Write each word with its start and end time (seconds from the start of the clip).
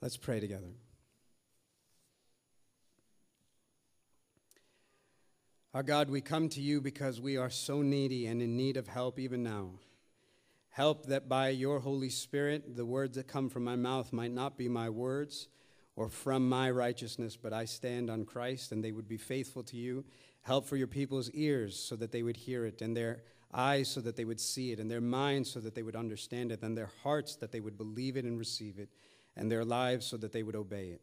Let's 0.00 0.16
pray 0.16 0.40
together. 0.40 0.74
Our 5.72 5.82
God, 5.82 6.10
we 6.10 6.20
come 6.20 6.48
to 6.50 6.60
you 6.60 6.80
because 6.80 7.20
we 7.20 7.36
are 7.36 7.50
so 7.50 7.82
needy 7.82 8.26
and 8.26 8.40
in 8.40 8.56
need 8.56 8.76
of 8.76 8.88
help 8.88 9.18
even 9.18 9.42
now. 9.42 9.72
Help 10.70 11.06
that 11.06 11.28
by 11.28 11.48
your 11.48 11.80
Holy 11.80 12.10
Spirit, 12.10 12.76
the 12.76 12.84
words 12.84 13.16
that 13.16 13.26
come 13.26 13.48
from 13.48 13.64
my 13.64 13.76
mouth 13.76 14.12
might 14.12 14.32
not 14.32 14.58
be 14.58 14.68
my 14.68 14.90
words 14.90 15.48
or 15.96 16.10
from 16.10 16.46
my 16.48 16.70
righteousness, 16.70 17.36
but 17.36 17.54
I 17.54 17.64
stand 17.64 18.10
on 18.10 18.26
Christ 18.26 18.72
and 18.72 18.84
they 18.84 18.92
would 18.92 19.08
be 19.08 19.16
faithful 19.16 19.62
to 19.64 19.76
you. 19.76 20.04
Help 20.42 20.66
for 20.66 20.76
your 20.76 20.86
people's 20.86 21.30
ears 21.30 21.78
so 21.78 21.96
that 21.96 22.12
they 22.12 22.22
would 22.22 22.36
hear 22.36 22.66
it, 22.66 22.80
and 22.80 22.96
their 22.96 23.22
eyes 23.52 23.88
so 23.88 24.00
that 24.02 24.16
they 24.16 24.24
would 24.24 24.40
see 24.40 24.72
it, 24.72 24.78
and 24.78 24.90
their 24.90 25.00
minds 25.00 25.50
so 25.50 25.58
that 25.60 25.74
they 25.74 25.82
would 25.82 25.96
understand 25.96 26.52
it, 26.52 26.62
and 26.62 26.76
their 26.76 26.90
hearts 27.02 27.36
that 27.36 27.50
they 27.50 27.60
would 27.60 27.76
believe 27.76 28.16
it 28.16 28.24
and 28.24 28.38
receive 28.38 28.78
it, 28.78 28.88
and 29.36 29.50
their 29.50 29.64
lives 29.64 30.06
so 30.06 30.16
that 30.16 30.32
they 30.32 30.42
would 30.42 30.56
obey 30.56 30.88
it. 30.88 31.02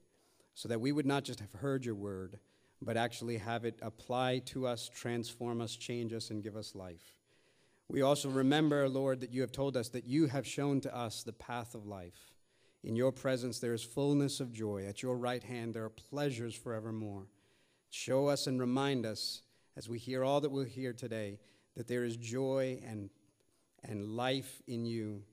So 0.56 0.68
that 0.70 0.82
we 0.82 0.92
would 0.92 1.06
not 1.06 1.24
just 1.24 1.40
have 1.40 1.54
heard 1.54 1.86
your 1.86 1.96
word, 1.96 2.40
but 2.82 2.98
actually 2.98 3.38
have 3.38 3.66
it 3.66 3.80
apply 3.82 4.40
to 4.46 4.68
us, 4.68 4.90
transform 4.90 5.62
us, 5.62 5.76
change 5.76 6.14
us, 6.14 6.30
and 6.30 6.44
give 6.44 6.56
us 6.56 6.76
life. 6.76 7.16
We 7.88 8.02
also 8.02 8.30
remember, 8.30 8.88
Lord, 8.90 9.22
that 9.22 9.34
you 9.34 9.42
have 9.42 9.52
told 9.52 9.78
us 9.78 9.90
that 9.90 10.06
you 10.06 10.28
have 10.28 10.48
shown 10.48 10.82
to 10.82 10.96
us 10.96 11.24
the 11.24 11.34
path 11.34 11.76
of 11.76 11.86
life. 11.86 12.34
In 12.84 12.96
your 12.96 13.12
presence 13.12 13.60
there 13.60 13.74
is 13.74 13.84
fullness 13.84 14.40
of 14.40 14.52
joy. 14.52 14.86
At 14.86 15.02
your 15.02 15.16
right 15.16 15.44
hand 15.44 15.74
there 15.74 15.86
are 15.86 15.90
pleasures 15.90 16.56
forevermore. 16.56 17.28
Show 17.90 18.28
us 18.28 18.48
and 18.48 18.60
remind 18.60 19.06
us, 19.06 19.44
as 19.78 19.88
we 19.88 20.00
hear 20.00 20.24
all 20.24 20.42
that 20.42 20.52
we'll 20.52 20.66
hear 20.66 20.92
today, 20.92 21.40
that 21.76 21.88
there 21.88 22.04
is 22.04 22.18
joy 22.18 22.82
and, 22.86 23.10
and 23.84 24.04
life 24.04 24.62
in 24.68 24.86
you, 24.86 25.24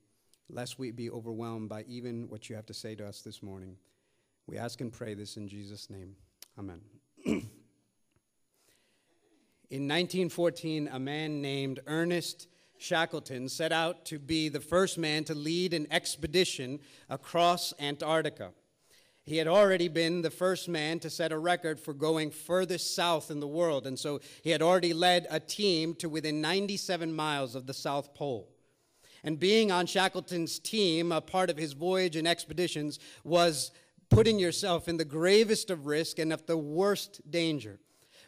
lest 0.53 0.79
we 0.79 0.91
be 0.91 1.11
overwhelmed 1.11 1.69
by 1.69 1.85
even 1.89 2.29
what 2.29 2.49
you 2.49 2.57
have 2.57 2.67
to 2.67 2.75
say 2.75 2.95
to 2.97 3.07
us 3.07 3.23
this 3.23 3.43
morning. 3.43 3.77
We 4.47 4.59
ask 4.59 4.81
and 4.81 4.93
pray 4.93 5.15
this 5.15 5.37
in 5.37 5.49
Jesus' 5.49 5.91
name. 5.91 6.17
Amen. 6.59 6.81
in 7.25 7.43
1914, 9.71 10.89
a 10.93 10.99
man 10.99 11.41
named 11.41 11.81
Ernest 11.87 12.49
Shackleton 12.79 13.49
set 13.49 13.73
out 13.73 14.05
to 14.07 14.19
be 14.19 14.49
the 14.49 14.61
first 14.61 14.99
man 14.99 15.25
to 15.25 15.35
lead 15.35 15.75
an 15.75 15.87
expedition 15.91 16.81
across 17.09 17.75
Antarctica. 17.79 18.53
He 19.23 19.37
had 19.37 19.47
already 19.47 19.89
been 19.89 20.23
the 20.23 20.31
first 20.31 20.69
man 20.69 20.99
to 21.01 21.11
set 21.11 21.31
a 21.31 21.39
record 21.39 21.79
for 21.79 21.93
going 21.93 22.31
furthest 22.31 22.97
south 22.97 23.31
in 23.31 23.39
the 23.39 23.47
world, 23.47 23.87
and 23.87 23.99
so 23.99 24.21
he 24.43 24.51
had 24.51 24.63
already 24.63 24.95
led 24.95 25.27
a 25.31 25.39
team 25.39 25.95
to 25.97 26.09
within 26.09 26.41
97 26.41 27.13
miles 27.13 27.55
of 27.55 27.67
the 27.67 27.75
South 27.75 28.15
Pole. 28.15 28.49
And 29.23 29.39
being 29.39 29.71
on 29.71 29.87
Shackleton's 29.87 30.59
team, 30.59 31.13
a 31.13 31.21
part 31.21 31.51
of 31.51 31.57
his 31.57 31.73
voyage 31.73 32.17
and 32.17 32.27
expeditions, 32.27 32.99
was 33.25 33.71
putting 34.09 34.39
yourself 34.39 34.89
in 34.89 34.97
the 34.97 35.05
gravest 35.05 35.71
of 35.71 35.87
risk 35.87 36.19
and 36.19 36.33
of 36.33 36.47
the 36.47 36.57
worst 36.57 37.21
danger. 37.31 37.79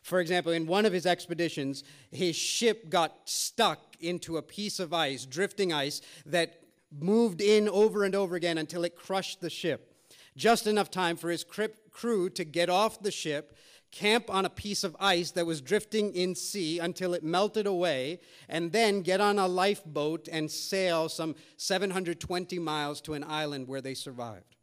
For 0.02 0.20
example, 0.20 0.52
in 0.52 0.66
one 0.66 0.84
of 0.84 0.92
his 0.92 1.06
expeditions, 1.06 1.84
his 2.10 2.36
ship 2.36 2.90
got 2.90 3.14
stuck 3.24 3.96
into 4.00 4.36
a 4.36 4.42
piece 4.42 4.80
of 4.80 4.92
ice, 4.92 5.24
drifting 5.24 5.72
ice, 5.72 6.00
that 6.26 6.60
moved 6.90 7.40
in 7.40 7.68
over 7.68 8.04
and 8.04 8.14
over 8.14 8.36
again 8.36 8.58
until 8.58 8.84
it 8.84 8.96
crushed 8.96 9.40
the 9.40 9.50
ship 9.50 9.92
just 10.36 10.66
enough 10.66 10.90
time 10.90 11.16
for 11.16 11.30
his 11.30 11.44
crew 11.44 12.30
to 12.30 12.44
get 12.44 12.70
off 12.70 13.02
the 13.02 13.10
ship, 13.10 13.56
camp 13.92 14.30
on 14.30 14.44
a 14.44 14.50
piece 14.50 14.82
of 14.82 14.96
ice 14.98 15.30
that 15.32 15.46
was 15.46 15.60
drifting 15.60 16.14
in 16.14 16.34
sea 16.34 16.78
until 16.78 17.14
it 17.14 17.22
melted 17.22 17.66
away, 17.66 18.18
and 18.48 18.72
then 18.72 19.02
get 19.02 19.20
on 19.20 19.38
a 19.38 19.46
lifeboat 19.46 20.28
and 20.32 20.50
sail 20.50 21.08
some 21.08 21.36
720 21.58 22.58
miles 22.58 23.00
to 23.02 23.14
an 23.14 23.22
island 23.22 23.68
where 23.68 23.82
they 23.82 23.94
survived. 23.94 24.56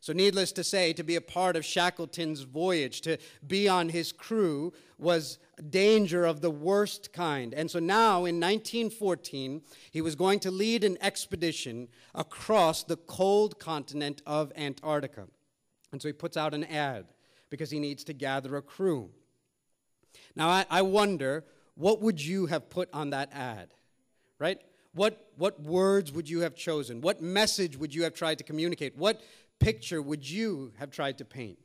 So, 0.00 0.12
needless 0.12 0.50
to 0.52 0.64
say, 0.64 0.92
to 0.94 1.04
be 1.04 1.14
a 1.14 1.20
part 1.20 1.54
of 1.54 1.64
Shackleton's 1.64 2.42
voyage, 2.42 3.02
to 3.02 3.18
be 3.46 3.68
on 3.68 3.88
his 3.88 4.10
crew, 4.10 4.72
was 4.98 5.38
danger 5.70 6.24
of 6.24 6.40
the 6.40 6.50
worst 6.50 7.12
kind. 7.12 7.54
And 7.54 7.70
so 7.70 7.78
now, 7.78 8.24
in 8.24 8.40
1914, 8.40 9.62
he 9.92 10.00
was 10.00 10.16
going 10.16 10.40
to 10.40 10.50
lead 10.50 10.82
an 10.82 10.98
expedition 11.00 11.86
across 12.16 12.82
the 12.82 12.96
cold 12.96 13.60
continent 13.60 14.22
of 14.26 14.52
Antarctica. 14.56 15.28
And 15.92 16.02
so 16.02 16.08
he 16.08 16.12
puts 16.12 16.36
out 16.36 16.52
an 16.52 16.64
ad 16.64 17.06
because 17.52 17.70
he 17.70 17.78
needs 17.78 18.02
to 18.02 18.14
gather 18.14 18.56
a 18.56 18.62
crew. 18.62 19.10
Now, 20.34 20.48
I, 20.48 20.64
I 20.70 20.80
wonder, 20.80 21.44
what 21.74 22.00
would 22.00 22.18
you 22.18 22.46
have 22.46 22.70
put 22.70 22.88
on 22.94 23.10
that 23.10 23.30
ad? 23.30 23.74
Right? 24.38 24.58
What, 24.94 25.28
what 25.36 25.60
words 25.60 26.10
would 26.12 26.30
you 26.30 26.40
have 26.40 26.54
chosen? 26.54 27.02
What 27.02 27.20
message 27.20 27.76
would 27.76 27.94
you 27.94 28.04
have 28.04 28.14
tried 28.14 28.38
to 28.38 28.44
communicate? 28.44 28.96
What 28.96 29.20
picture 29.60 30.00
would 30.00 30.28
you 30.28 30.72
have 30.78 30.90
tried 30.90 31.18
to 31.18 31.26
paint? 31.26 31.58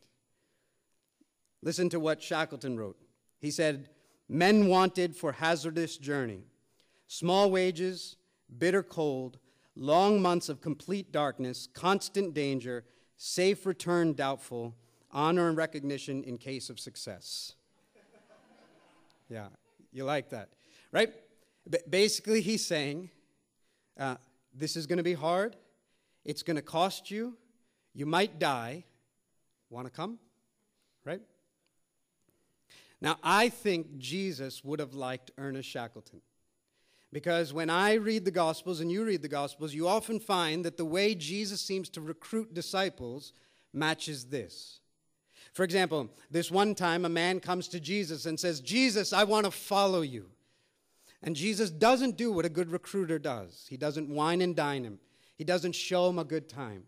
Listen 1.61 1.87
to 1.91 2.01
what 2.01 2.21
Shackleton 2.21 2.77
wrote. 2.77 2.97
He 3.39 3.49
said, 3.49 3.87
Men 4.27 4.67
wanted 4.67 5.15
for 5.15 5.31
hazardous 5.31 5.95
journey, 5.95 6.41
small 7.07 7.49
wages, 7.49 8.17
bitter 8.57 8.83
cold, 8.83 9.39
long 9.73 10.21
months 10.21 10.49
of 10.49 10.59
complete 10.59 11.13
darkness, 11.13 11.69
constant 11.73 12.33
danger, 12.33 12.83
safe 13.15 13.65
return 13.65 14.11
doubtful, 14.11 14.75
honor 15.12 15.47
and 15.47 15.57
recognition 15.57 16.23
in 16.23 16.38
case 16.38 16.69
of 16.69 16.79
success. 16.79 17.53
yeah, 19.29 19.47
you 19.91 20.03
like 20.03 20.29
that, 20.29 20.50
right? 20.91 21.13
B- 21.69 21.79
basically, 21.90 22.41
he's 22.41 22.66
saying 22.66 23.09
uh, 24.00 24.16
this 24.53 24.75
is 24.75 24.88
going 24.88 24.97
to 24.97 25.03
be 25.03 25.13
hard, 25.13 25.56
it's 26.25 26.44
going 26.44 26.56
to 26.56 26.62
cost 26.62 27.12
you, 27.12 27.35
you 27.94 28.06
might 28.06 28.40
die. 28.40 28.84
Want 29.69 29.85
to 29.85 29.91
come? 29.91 30.19
Right? 31.03 31.22
Now, 33.01 33.18
I 33.22 33.50
think 33.50 33.97
Jesus 33.97 34.63
would 34.63 34.79
have 34.79 34.94
liked 34.94 35.31
Ernest 35.38 35.69
Shackleton. 35.69 36.22
Because 37.13 37.53
when 37.53 37.69
I 37.69 37.94
read 37.94 38.25
the 38.25 38.31
Gospels 38.31 38.81
and 38.81 38.91
you 38.91 39.06
read 39.06 39.22
the 39.22 39.28
Gospels, 39.28 39.74
you 39.74 39.88
often 39.88 40.19
find 40.19 40.66
that 40.66 40.78
the 40.78 40.85
way 40.85 41.16
Jesus 41.16 41.62
seems 41.62 41.89
to 41.89 42.01
recruit 42.01 42.53
disciples 42.53 43.34
matches 43.74 44.25
this. 44.25 44.81
For 45.57 45.63
example, 45.63 46.12
this 46.29 46.51
one 46.51 46.75
time 46.75 47.03
a 47.03 47.09
man 47.09 47.40
comes 47.40 47.68
to 47.69 47.79
Jesus 47.79 48.28
and 48.28 48.40
says, 48.40 48.62
Jesus, 48.62 49.12
I 49.12 49.23
want 49.23 49.45
to 49.45 49.51
follow 49.51 50.01
you. 50.01 50.28
And 51.23 51.35
Jesus 51.35 51.72
doesn't 51.72 52.16
do 52.16 52.31
what 52.31 52.45
a 52.45 52.50
good 52.50 52.72
recruiter 52.72 53.18
does. 53.18 53.66
He 53.68 53.75
doesn't 53.75 54.07
wine 54.07 54.41
and 54.41 54.56
dine 54.56 54.84
him, 54.84 55.00
he 55.35 55.44
doesn't 55.44 55.73
show 55.73 56.09
him 56.09 56.19
a 56.19 56.23
good 56.23 56.47
time. 56.47 56.84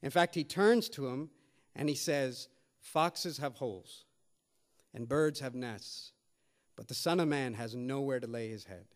In 0.00 0.10
fact, 0.10 0.36
he 0.36 0.44
turns 0.44 0.88
to 0.90 1.08
him 1.08 1.28
and 1.74 1.88
he 1.88 1.96
says, 1.96 2.46
Foxes 2.80 3.38
have 3.38 3.56
holes 3.56 4.04
and 4.94 5.08
birds 5.08 5.40
have 5.40 5.56
nests, 5.56 6.12
but 6.76 6.86
the 6.86 6.94
Son 6.94 7.18
of 7.18 7.26
Man 7.26 7.54
has 7.54 7.74
nowhere 7.74 8.20
to 8.20 8.28
lay 8.28 8.48
his 8.48 8.66
head. 8.66 8.86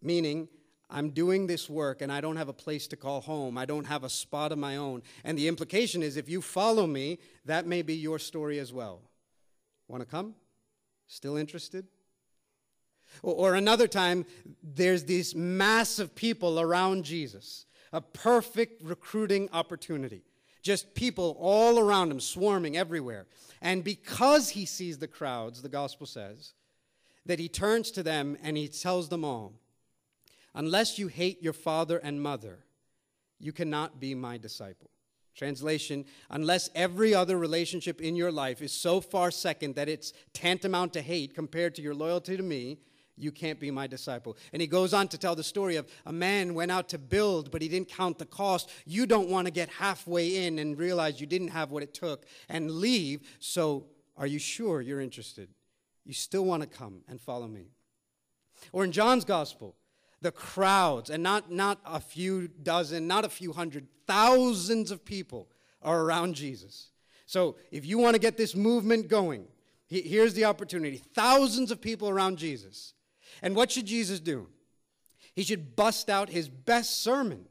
Meaning, 0.00 0.48
I'm 0.90 1.10
doing 1.10 1.46
this 1.46 1.68
work 1.68 2.00
and 2.00 2.10
I 2.10 2.20
don't 2.20 2.36
have 2.36 2.48
a 2.48 2.54
place 2.54 2.86
to 2.88 2.96
call 2.96 3.20
home. 3.20 3.58
I 3.58 3.66
don't 3.66 3.86
have 3.86 4.04
a 4.04 4.08
spot 4.08 4.52
of 4.52 4.58
my 4.58 4.76
own. 4.76 5.02
And 5.22 5.36
the 5.36 5.48
implication 5.48 6.02
is 6.02 6.16
if 6.16 6.28
you 6.28 6.40
follow 6.40 6.86
me, 6.86 7.18
that 7.44 7.66
may 7.66 7.82
be 7.82 7.94
your 7.94 8.18
story 8.18 8.58
as 8.58 8.72
well. 8.72 9.02
Want 9.86 10.02
to 10.02 10.08
come? 10.08 10.34
Still 11.06 11.36
interested? 11.36 11.86
Or, 13.22 13.54
another 13.54 13.88
time, 13.88 14.26
there's 14.62 15.04
these 15.04 15.34
mass 15.34 15.98
of 15.98 16.14
people 16.14 16.60
around 16.60 17.04
Jesus 17.04 17.64
a 17.90 18.02
perfect 18.02 18.82
recruiting 18.82 19.48
opportunity. 19.52 20.22
Just 20.62 20.94
people 20.94 21.36
all 21.40 21.78
around 21.78 22.10
him, 22.10 22.20
swarming 22.20 22.76
everywhere. 22.76 23.26
And 23.62 23.82
because 23.82 24.50
he 24.50 24.66
sees 24.66 24.98
the 24.98 25.08
crowds, 25.08 25.62
the 25.62 25.70
gospel 25.70 26.06
says, 26.06 26.52
that 27.24 27.38
he 27.38 27.48
turns 27.48 27.90
to 27.92 28.02
them 28.02 28.36
and 28.42 28.58
he 28.58 28.68
tells 28.68 29.08
them 29.08 29.24
all, 29.24 29.54
Unless 30.58 30.98
you 30.98 31.06
hate 31.06 31.40
your 31.40 31.52
father 31.52 31.98
and 31.98 32.20
mother, 32.20 32.58
you 33.38 33.52
cannot 33.52 34.00
be 34.00 34.12
my 34.16 34.36
disciple. 34.36 34.90
Translation, 35.36 36.04
unless 36.30 36.68
every 36.74 37.14
other 37.14 37.38
relationship 37.38 38.00
in 38.00 38.16
your 38.16 38.32
life 38.32 38.60
is 38.60 38.72
so 38.72 39.00
far 39.00 39.30
second 39.30 39.76
that 39.76 39.88
it's 39.88 40.12
tantamount 40.32 40.92
to 40.94 41.00
hate 41.00 41.32
compared 41.32 41.76
to 41.76 41.82
your 41.82 41.94
loyalty 41.94 42.36
to 42.36 42.42
me, 42.42 42.78
you 43.16 43.30
can't 43.30 43.60
be 43.60 43.70
my 43.70 43.86
disciple. 43.86 44.36
And 44.52 44.60
he 44.60 44.66
goes 44.66 44.92
on 44.92 45.06
to 45.08 45.18
tell 45.18 45.36
the 45.36 45.44
story 45.44 45.76
of 45.76 45.86
a 46.04 46.12
man 46.12 46.54
went 46.54 46.72
out 46.72 46.88
to 46.88 46.98
build, 46.98 47.52
but 47.52 47.62
he 47.62 47.68
didn't 47.68 47.90
count 47.90 48.18
the 48.18 48.26
cost. 48.26 48.68
You 48.84 49.06
don't 49.06 49.28
want 49.28 49.46
to 49.46 49.52
get 49.52 49.68
halfway 49.68 50.44
in 50.44 50.58
and 50.58 50.76
realize 50.76 51.20
you 51.20 51.28
didn't 51.28 51.48
have 51.48 51.70
what 51.70 51.84
it 51.84 51.94
took 51.94 52.26
and 52.48 52.68
leave. 52.68 53.20
So, 53.38 53.86
are 54.16 54.26
you 54.26 54.40
sure 54.40 54.80
you're 54.80 55.00
interested? 55.00 55.50
You 56.04 56.14
still 56.14 56.44
want 56.44 56.64
to 56.64 56.68
come 56.68 57.02
and 57.06 57.20
follow 57.20 57.46
me. 57.46 57.68
Or 58.72 58.82
in 58.82 58.90
John's 58.90 59.24
gospel, 59.24 59.76
the 60.20 60.32
crowds, 60.32 61.10
and 61.10 61.22
not, 61.22 61.50
not 61.50 61.78
a 61.84 62.00
few 62.00 62.48
dozen, 62.48 63.06
not 63.06 63.24
a 63.24 63.28
few 63.28 63.52
hundred, 63.52 63.86
thousands 64.06 64.90
of 64.90 65.04
people 65.04 65.48
are 65.82 66.02
around 66.02 66.34
Jesus. 66.34 66.90
So, 67.26 67.56
if 67.70 67.86
you 67.86 67.98
want 67.98 68.14
to 68.14 68.20
get 68.20 68.36
this 68.36 68.56
movement 68.56 69.08
going, 69.08 69.46
here's 69.86 70.34
the 70.34 70.46
opportunity 70.46 71.02
thousands 71.14 71.70
of 71.70 71.80
people 71.80 72.08
around 72.08 72.38
Jesus. 72.38 72.94
And 73.42 73.54
what 73.54 73.70
should 73.70 73.86
Jesus 73.86 74.20
do? 74.20 74.48
He 75.34 75.44
should 75.44 75.76
bust 75.76 76.10
out 76.10 76.30
his 76.30 76.48
best 76.48 77.02
sermon. 77.02 77.46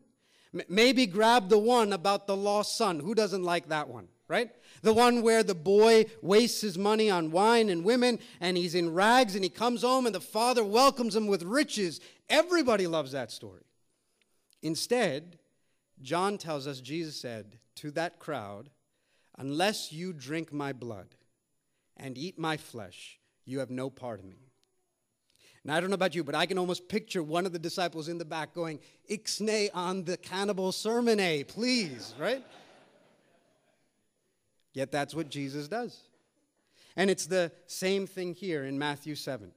Maybe 0.67 1.05
grab 1.05 1.49
the 1.49 1.57
one 1.57 1.93
about 1.93 2.27
the 2.27 2.35
lost 2.35 2.77
son. 2.77 2.99
Who 2.99 3.13
doesn't 3.13 3.43
like 3.43 3.69
that 3.69 3.87
one, 3.87 4.07
right? 4.27 4.49
The 4.81 4.93
one 4.93 5.21
where 5.21 5.43
the 5.43 5.55
boy 5.55 6.05
wastes 6.21 6.61
his 6.61 6.77
money 6.77 7.09
on 7.09 7.31
wine 7.31 7.69
and 7.69 7.83
women 7.83 8.19
and 8.39 8.57
he's 8.57 8.75
in 8.75 8.93
rags 8.93 9.35
and 9.35 9.43
he 9.43 9.49
comes 9.49 9.81
home 9.81 10.05
and 10.05 10.15
the 10.15 10.21
father 10.21 10.63
welcomes 10.63 11.15
him 11.15 11.27
with 11.27 11.43
riches. 11.43 11.99
Everybody 12.29 12.87
loves 12.87 13.11
that 13.11 13.31
story. 13.31 13.63
Instead, 14.61 15.39
John 16.01 16.37
tells 16.37 16.67
us 16.67 16.79
Jesus 16.81 17.19
said 17.19 17.57
to 17.75 17.91
that 17.91 18.19
crowd, 18.19 18.69
Unless 19.37 19.93
you 19.93 20.13
drink 20.13 20.51
my 20.51 20.73
blood 20.73 21.15
and 21.95 22.17
eat 22.17 22.39
my 22.39 22.57
flesh, 22.57 23.19
you 23.45 23.59
have 23.59 23.69
no 23.69 23.89
part 23.89 24.19
of 24.19 24.25
me. 24.25 24.47
Now, 25.63 25.75
I 25.75 25.81
don't 25.81 25.89
know 25.89 25.95
about 25.95 26.15
you, 26.15 26.23
but 26.23 26.33
I 26.33 26.45
can 26.45 26.57
almost 26.57 26.87
picture 26.87 27.21
one 27.21 27.45
of 27.45 27.51
the 27.51 27.59
disciples 27.59 28.07
in 28.07 28.17
the 28.17 28.25
back 28.25 28.53
going, 28.53 28.79
Ixnay 29.11 29.69
on 29.73 30.05
the 30.05 30.15
cannibal 30.17 30.71
sermon, 30.71 31.19
eh, 31.19 31.43
please, 31.45 32.15
right? 32.17 32.43
Yet 34.73 34.91
that's 34.91 35.15
what 35.15 35.29
Jesus 35.29 35.67
does. 35.67 36.01
And 36.95 37.09
it's 37.09 37.27
the 37.27 37.51
same 37.67 38.07
thing 38.07 38.33
here 38.33 38.65
in 38.65 38.77
Matthew 38.77 39.15
7. 39.15 39.51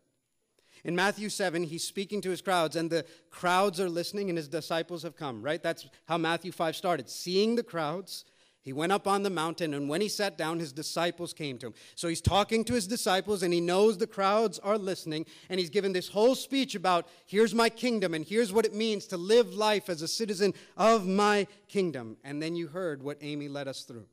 In 0.85 0.97
Matthew 0.97 1.29
7, 1.29 1.65
he's 1.65 1.85
speaking 1.85 2.21
to 2.23 2.31
his 2.31 2.41
crowds, 2.41 2.77
and 2.77 2.91
the 2.91 3.05
crowds 3.31 3.81
are 3.81 3.89
listening, 3.89 4.29
and 4.29 4.39
his 4.39 4.49
disciples 4.49 5.03
have 5.03 5.17
come, 5.17 5.43
right? 5.43 5.63
That's 5.63 5.89
how 6.07 6.17
Matthew 6.17 6.53
5 6.53 6.75
started. 6.75 7.09
Seeing 7.09 7.55
the 7.55 7.63
crowds, 7.63 8.25
he 8.63 8.73
went 8.73 8.93
up 8.93 9.07
on 9.07 9.23
the 9.23 9.31
mountain, 9.31 9.75
and 9.75 9.89
when 9.89 10.01
he 10.01 10.09
sat 10.09 10.39
down, 10.39 10.59
his 10.59 10.73
disciples 10.73 11.33
came 11.33 11.59
to 11.59 11.69
him. 11.69 11.75
So 11.97 12.09
he's 12.09 12.21
talking 12.21 12.65
to 12.65 12.75
his 12.75 12.87
disciples, 12.87 13.43
and 13.43 13.53
he 13.53 13.61
knows 13.61 13.99
the 13.99 14.07
crowds 14.07 14.59
are 14.59 14.79
listening, 14.79 15.27
and 15.49 15.61
he's 15.61 15.71
given 15.71 15.93
this 15.93 16.09
whole 16.09 16.35
speech 16.35 16.75
about 16.75 17.09
here's 17.27 17.55
my 17.55 17.69
kingdom, 17.69 18.15
and 18.15 18.25
here's 18.25 18.53
what 18.53 18.67
it 18.67 18.75
means 18.75 19.07
to 19.09 19.17
live 19.17 19.53
life 19.55 19.89
as 19.89 20.03
a 20.03 20.09
citizen 20.09 20.55
of 20.77 21.07
my 21.07 21.47
kingdom. 21.69 22.17
And 22.23 22.43
then 22.43 22.55
you 22.55 22.69
heard 22.69 23.03
what 23.03 23.19
Amy 23.21 23.49
led 23.49 23.69
us 23.69 23.83
through 23.85 24.07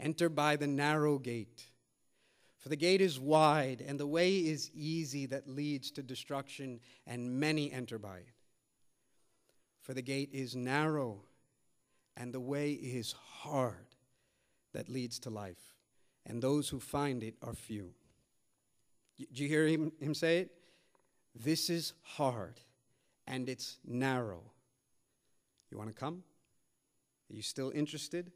enter 0.00 0.28
by 0.28 0.56
the 0.56 0.66
narrow 0.66 1.18
gate. 1.18 1.66
For 2.58 2.68
the 2.68 2.76
gate 2.76 3.00
is 3.00 3.20
wide, 3.20 3.82
and 3.86 4.00
the 4.00 4.06
way 4.06 4.36
is 4.36 4.70
easy 4.74 5.26
that 5.26 5.48
leads 5.48 5.90
to 5.92 6.02
destruction, 6.02 6.80
and 7.06 7.38
many 7.38 7.72
enter 7.72 7.98
by 7.98 8.18
it. 8.18 8.34
For 9.82 9.94
the 9.94 10.02
gate 10.02 10.30
is 10.32 10.56
narrow 10.56 11.22
and 12.16 12.32
the 12.32 12.40
way 12.40 12.72
is 12.72 13.12
hard 13.12 13.86
that 14.72 14.88
leads 14.88 15.18
to 15.20 15.30
life, 15.30 15.76
and 16.24 16.42
those 16.42 16.68
who 16.68 16.80
find 16.80 17.22
it 17.22 17.34
are 17.42 17.54
few. 17.54 17.90
Do 19.32 19.42
you 19.42 19.48
hear 19.48 19.66
him, 19.66 19.92
him 20.00 20.14
say 20.14 20.38
it? 20.38 20.50
This 21.34 21.70
is 21.70 21.92
hard 22.02 22.60
and 23.26 23.48
it's 23.48 23.78
narrow. 23.84 24.42
You 25.70 25.78
want 25.78 25.90
to 25.90 25.94
come? 25.94 26.22
Are 27.30 27.34
you 27.34 27.42
still 27.42 27.70
interested? 27.74 28.32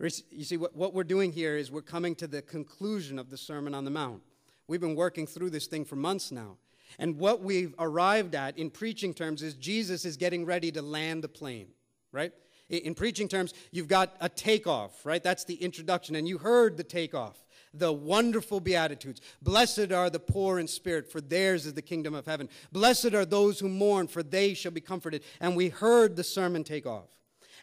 You 0.00 0.44
see, 0.44 0.56
what, 0.56 0.76
what 0.76 0.94
we're 0.94 1.04
doing 1.04 1.32
here 1.32 1.56
is 1.56 1.70
we're 1.70 1.82
coming 1.82 2.14
to 2.16 2.28
the 2.28 2.42
conclusion 2.42 3.18
of 3.18 3.30
the 3.30 3.36
Sermon 3.36 3.74
on 3.74 3.84
the 3.84 3.90
Mount. 3.90 4.22
We've 4.68 4.80
been 4.80 4.94
working 4.94 5.26
through 5.26 5.50
this 5.50 5.66
thing 5.66 5.84
for 5.84 5.96
months 5.96 6.30
now. 6.30 6.56
And 6.98 7.18
what 7.18 7.42
we've 7.42 7.74
arrived 7.78 8.34
at 8.34 8.56
in 8.56 8.70
preaching 8.70 9.12
terms 9.12 9.42
is 9.42 9.54
Jesus 9.54 10.04
is 10.04 10.16
getting 10.16 10.46
ready 10.46 10.70
to 10.72 10.82
land 10.82 11.24
the 11.24 11.28
plane, 11.28 11.68
right? 12.12 12.32
In 12.68 12.94
preaching 12.94 13.28
terms, 13.28 13.54
you've 13.72 13.88
got 13.88 14.14
a 14.20 14.28
takeoff, 14.28 15.04
right? 15.04 15.22
That's 15.22 15.44
the 15.44 15.54
introduction. 15.54 16.16
And 16.16 16.28
you 16.28 16.38
heard 16.38 16.76
the 16.76 16.84
takeoff, 16.84 17.42
the 17.74 17.92
wonderful 17.92 18.60
Beatitudes. 18.60 19.20
Blessed 19.42 19.90
are 19.90 20.10
the 20.10 20.20
poor 20.20 20.58
in 20.58 20.68
spirit, 20.68 21.10
for 21.10 21.20
theirs 21.20 21.66
is 21.66 21.74
the 21.74 21.82
kingdom 21.82 22.14
of 22.14 22.26
heaven. 22.26 22.48
Blessed 22.70 23.14
are 23.14 23.24
those 23.24 23.58
who 23.58 23.68
mourn, 23.68 24.06
for 24.06 24.22
they 24.22 24.54
shall 24.54 24.72
be 24.72 24.80
comforted. 24.80 25.22
And 25.40 25.56
we 25.56 25.70
heard 25.70 26.14
the 26.14 26.24
sermon 26.24 26.62
take 26.62 26.86
off. 26.86 27.08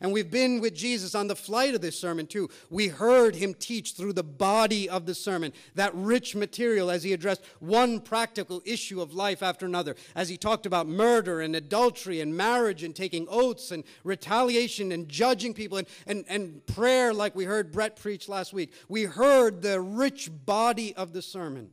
And 0.02 0.12
we've 0.12 0.30
been 0.30 0.62
with 0.62 0.76
Jesus 0.76 1.16
on 1.16 1.28
the 1.28 1.36
flight 1.36 1.74
of 1.74 1.82
this 1.82 2.00
sermon 2.00 2.28
too. 2.28 2.50
We 2.70 2.88
heard 2.88 3.36
him 3.36 3.54
teach 3.54 3.94
through 3.94 4.14
the 4.14 4.24
body 4.24 4.90
of 4.90 5.06
the 5.06 5.16
sermon, 5.16 5.54
that 5.76 5.94
rich 5.96 6.36
material 6.36 6.92
as 6.92 7.04
he 7.04 7.14
addressed 7.14 7.44
one 7.60 8.00
practical 8.00 8.62
issue 8.66 9.02
of 9.02 9.14
life 9.14 9.42
after 9.42 9.66
another, 9.66 9.96
as 10.16 10.30
he 10.30 10.38
talked 10.38 10.66
about 10.66 10.88
murder 10.88 11.42
and 11.42 11.56
adultery 11.56 12.22
and 12.22 12.36
marriage 12.36 12.84
and 12.84 12.96
taking 12.96 13.28
oaths 13.30 13.72
and 13.72 13.84
retaliation 14.04 14.92
and 14.92 15.08
judging 15.10 15.54
people 15.54 15.78
and, 15.78 15.88
and, 16.08 16.26
and 16.28 16.66
prayer, 16.68 17.14
like 17.14 17.36
we 17.36 17.46
heard 17.46 17.72
Brett 17.72 17.96
preach 17.96 18.28
last 18.28 18.54
week. 18.54 18.74
We 18.90 19.04
heard 19.04 19.62
the 19.62 19.82
rich 19.82 20.30
body 20.46 20.94
of 20.96 21.14
the 21.14 21.22
sermon. 21.22 21.72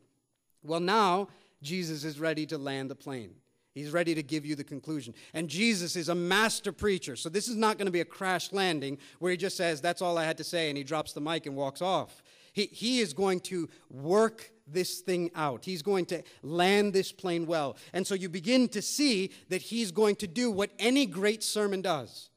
Well, 0.62 0.80
now 0.80 1.28
Jesus 1.62 2.04
is 2.04 2.20
ready 2.20 2.46
to 2.46 2.58
land 2.58 2.90
the 2.90 2.94
plane. 2.94 3.34
He's 3.74 3.90
ready 3.90 4.14
to 4.14 4.22
give 4.22 4.44
you 4.44 4.54
the 4.54 4.64
conclusion. 4.64 5.14
And 5.32 5.48
Jesus 5.48 5.96
is 5.96 6.10
a 6.10 6.14
master 6.14 6.72
preacher. 6.72 7.16
So 7.16 7.28
this 7.28 7.48
is 7.48 7.56
not 7.56 7.78
going 7.78 7.86
to 7.86 7.92
be 7.92 8.00
a 8.00 8.04
crash 8.04 8.52
landing 8.52 8.98
where 9.18 9.30
he 9.30 9.36
just 9.36 9.56
says, 9.56 9.80
That's 9.80 10.02
all 10.02 10.18
I 10.18 10.24
had 10.24 10.36
to 10.38 10.44
say, 10.44 10.68
and 10.68 10.76
he 10.76 10.84
drops 10.84 11.12
the 11.12 11.20
mic 11.20 11.46
and 11.46 11.56
walks 11.56 11.80
off. 11.80 12.22
He, 12.52 12.66
he 12.66 13.00
is 13.00 13.14
going 13.14 13.40
to 13.40 13.70
work 13.88 14.50
this 14.66 15.00
thing 15.00 15.30
out. 15.34 15.64
He's 15.64 15.82
going 15.82 16.04
to 16.06 16.22
land 16.42 16.92
this 16.92 17.12
plane 17.12 17.46
well. 17.46 17.76
And 17.94 18.06
so 18.06 18.14
you 18.14 18.28
begin 18.28 18.68
to 18.68 18.82
see 18.82 19.30
that 19.48 19.62
he's 19.62 19.90
going 19.90 20.16
to 20.16 20.26
do 20.26 20.50
what 20.50 20.70
any 20.78 21.06
great 21.06 21.42
sermon 21.42 21.80
does, 21.80 22.28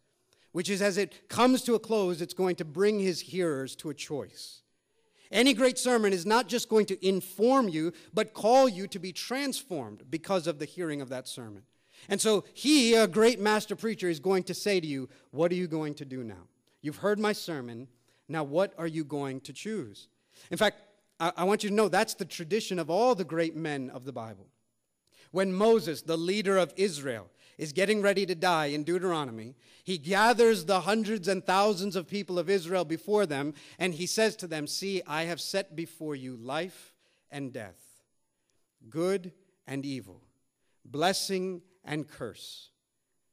which 0.54 0.70
is 0.70 0.82
as 0.82 0.98
it 0.98 1.28
comes 1.28 1.64
to 1.64 1.76
a 1.76 1.80
close, 1.80 2.22
it's 2.22 2.34
going 2.34 2.56
to 2.58 2.66
bring 2.66 3.00
his 3.00 3.20
hearers 3.20 3.76
to 3.78 3.90
a 3.90 3.94
choice. 3.94 4.62
Any 5.32 5.54
great 5.54 5.78
sermon 5.78 6.14
is 6.14 6.26
not 6.26 6.48
just 6.48 6.70
going 6.70 6.86
to 6.88 7.08
inform 7.08 7.70
you, 7.70 7.94
but 8.14 8.34
call 8.34 8.70
you 8.70 8.88
to 8.88 9.00
be 9.00 9.12
transformed 9.12 10.04
because 10.10 10.48
of 10.48 10.60
the 10.60 10.66
hearing 10.66 11.02
of 11.02 11.10
that 11.10 11.28
sermon. 11.28 11.64
And 12.10 12.22
so 12.22 12.44
he, 12.54 12.94
a 12.94 13.08
great 13.08 13.40
master 13.40 13.76
preacher, 13.76 14.10
is 14.10 14.20
going 14.20 14.44
to 14.44 14.54
say 14.54 14.80
to 14.80 14.88
you, 14.88 15.10
What 15.32 15.52
are 15.52 15.56
you 15.56 15.68
going 15.68 15.96
to 15.96 16.06
do 16.06 16.24
now? 16.24 16.48
You've 16.82 16.98
heard 16.98 17.20
my 17.20 17.34
sermon. 17.34 17.88
Now, 18.28 18.44
what 18.44 18.74
are 18.78 18.88
you 18.88 19.04
going 19.04 19.42
to 19.42 19.54
choose? 19.54 20.08
In 20.52 20.58
fact, 20.58 20.82
I, 21.20 21.46
want 21.46 21.64
you 21.64 21.70
to 21.70 21.76
know 21.76 21.88
that's 21.88 22.14
the 22.14 22.26
tradition 22.26 22.78
of 22.78 22.90
all 22.90 23.16
the 23.16 23.24
great 23.24 23.56
men 23.56 23.90
of 23.90 24.04
the 24.04 24.12
Bible. 24.12 24.48
When 25.32 25.54
Moses, 25.54 26.02
the 26.02 26.18
leader 26.18 26.58
of 26.58 26.74
Israel, 26.76 27.28
is 27.58 27.72
getting 27.72 28.02
ready 28.02 28.26
to 28.26 28.36
die 28.36 28.68
in 28.68 28.84
Deuteronomy, 28.84 29.56
he 29.84 29.98
gathers 29.98 30.66
the 30.66 30.82
hundreds 30.82 31.28
and 31.28 31.46
thousands 31.46 31.96
of 31.96 32.08
people 32.08 32.40
of 32.40 32.50
Israel 32.50 32.86
before 32.86 33.26
them, 33.26 33.54
and 33.78 33.94
he 33.94 34.06
says 34.06 34.36
to 34.38 34.48
them, 34.48 34.68
See, 34.68 35.02
I 35.08 35.24
have 35.24 35.40
set 35.40 35.76
before 35.76 36.16
you 36.16 36.36
life 36.36 36.94
and 37.32 37.54
death, 37.54 38.02
good 38.90 39.32
and 39.68 39.86
evil, 39.86 40.22
blessing 40.84 41.62
and 41.84 42.08
curse. 42.08 42.70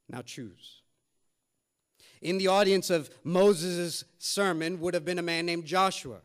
Now 0.08 0.22
choose. 0.22 0.82
In 2.20 2.38
the 2.38 2.48
audience 2.48 2.90
of 2.90 3.10
Moses' 3.24 4.04
sermon 4.19 4.79
would 4.81 4.94
have 4.94 5.05
been 5.05 5.19
a 5.19 5.22
man 5.22 5.46
named 5.46 5.64
Joshua, 5.64 6.20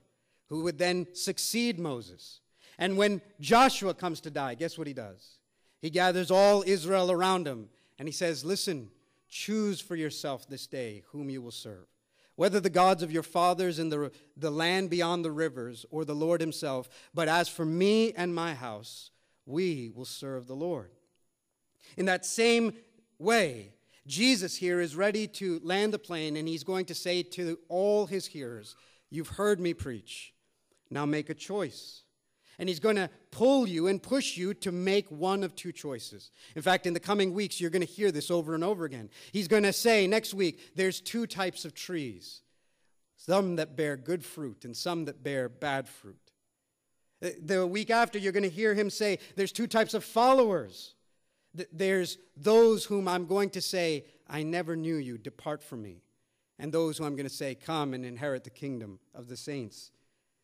who 0.47 0.63
would 0.63 0.77
then 0.77 1.07
succeed 1.13 1.79
Moses. 1.79 2.41
And 2.77 2.97
when 2.97 3.21
Joshua 3.39 3.93
comes 3.93 4.19
to 4.21 4.29
die, 4.29 4.53
guess 4.53 4.77
what 4.77 4.87
he 4.87 4.93
does? 4.93 5.37
He 5.81 5.89
gathers 5.89 6.29
all 6.29 6.63
Israel 6.65 7.11
around 7.11 7.47
him 7.47 7.69
and 7.99 8.07
he 8.07 8.11
says, 8.11 8.45
Listen, 8.45 8.89
choose 9.29 9.81
for 9.81 9.95
yourself 9.95 10.47
this 10.47 10.67
day 10.67 11.03
whom 11.11 11.29
you 11.29 11.41
will 11.41 11.51
serve, 11.51 11.87
whether 12.35 12.59
the 12.59 12.69
gods 12.69 13.03
of 13.03 13.11
your 13.11 13.23
fathers 13.23 13.79
in 13.79 13.89
the, 13.89 14.11
the 14.35 14.51
land 14.51 14.89
beyond 14.89 15.25
the 15.25 15.31
rivers 15.31 15.85
or 15.89 16.05
the 16.05 16.15
Lord 16.15 16.41
himself. 16.41 16.89
But 17.13 17.27
as 17.27 17.49
for 17.49 17.65
me 17.65 18.13
and 18.13 18.33
my 18.33 18.53
house, 18.53 19.11
we 19.45 19.91
will 19.95 20.05
serve 20.05 20.47
the 20.47 20.55
Lord. 20.55 20.91
In 21.95 22.05
that 22.05 22.25
same 22.25 22.73
way, 23.17 23.73
Jesus 24.05 24.55
here 24.55 24.79
is 24.79 24.95
ready 24.95 25.27
to 25.27 25.59
land 25.63 25.93
the 25.93 25.99
plane, 25.99 26.37
and 26.37 26.47
he's 26.47 26.63
going 26.63 26.85
to 26.85 26.95
say 26.95 27.23
to 27.23 27.59
all 27.67 28.05
his 28.05 28.25
hearers, 28.25 28.75
You've 29.09 29.29
heard 29.29 29.59
me 29.59 29.73
preach. 29.73 30.33
Now 30.89 31.05
make 31.05 31.29
a 31.29 31.33
choice. 31.33 32.03
And 32.59 32.67
he's 32.67 32.79
going 32.79 32.95
to 32.95 33.09
pull 33.29 33.67
you 33.67 33.87
and 33.87 34.01
push 34.01 34.35
you 34.35 34.53
to 34.55 34.71
make 34.71 35.11
one 35.11 35.43
of 35.43 35.55
two 35.55 35.71
choices. 35.71 36.31
In 36.55 36.61
fact, 36.61 36.87
in 36.87 36.93
the 36.93 36.99
coming 36.99 37.33
weeks, 37.33 37.61
you're 37.61 37.69
going 37.69 37.85
to 37.85 37.91
hear 37.91 38.11
this 38.11 38.31
over 38.31 38.55
and 38.55 38.63
over 38.63 38.85
again. 38.85 39.09
He's 39.31 39.47
going 39.47 39.63
to 39.63 39.73
say 39.73 40.07
next 40.07 40.33
week, 40.33 40.75
there's 40.75 40.99
two 40.99 41.27
types 41.27 41.65
of 41.65 41.75
trees 41.75 42.41
some 43.17 43.57
that 43.57 43.75
bear 43.75 43.97
good 43.97 44.23
fruit 44.23 44.63
and 44.63 44.77
some 44.77 45.05
that 45.05 45.23
bear 45.23 45.49
bad 45.49 45.87
fruit. 45.87 46.31
The 47.19 47.65
week 47.65 47.89
after, 47.89 48.19
you're 48.19 48.31
going 48.31 48.43
to 48.43 48.49
hear 48.49 48.73
him 48.73 48.89
say, 48.89 49.17
there's 49.35 49.51
two 49.51 49.67
types 49.67 49.93
of 49.93 50.03
followers. 50.03 50.93
There's 51.73 52.19
those 52.35 52.85
whom 52.85 53.07
I'm 53.07 53.25
going 53.25 53.49
to 53.51 53.61
say, 53.61 54.05
I 54.29 54.43
never 54.43 54.75
knew 54.75 54.95
you, 54.95 55.17
depart 55.17 55.63
from 55.63 55.81
me. 55.81 56.03
And 56.59 56.71
those 56.71 56.97
who 56.97 57.05
I'm 57.05 57.15
going 57.15 57.27
to 57.27 57.33
say, 57.33 57.55
come 57.55 57.93
and 57.93 58.05
inherit 58.05 58.43
the 58.43 58.49
kingdom 58.49 58.99
of 59.15 59.27
the 59.27 59.37
saints. 59.37 59.91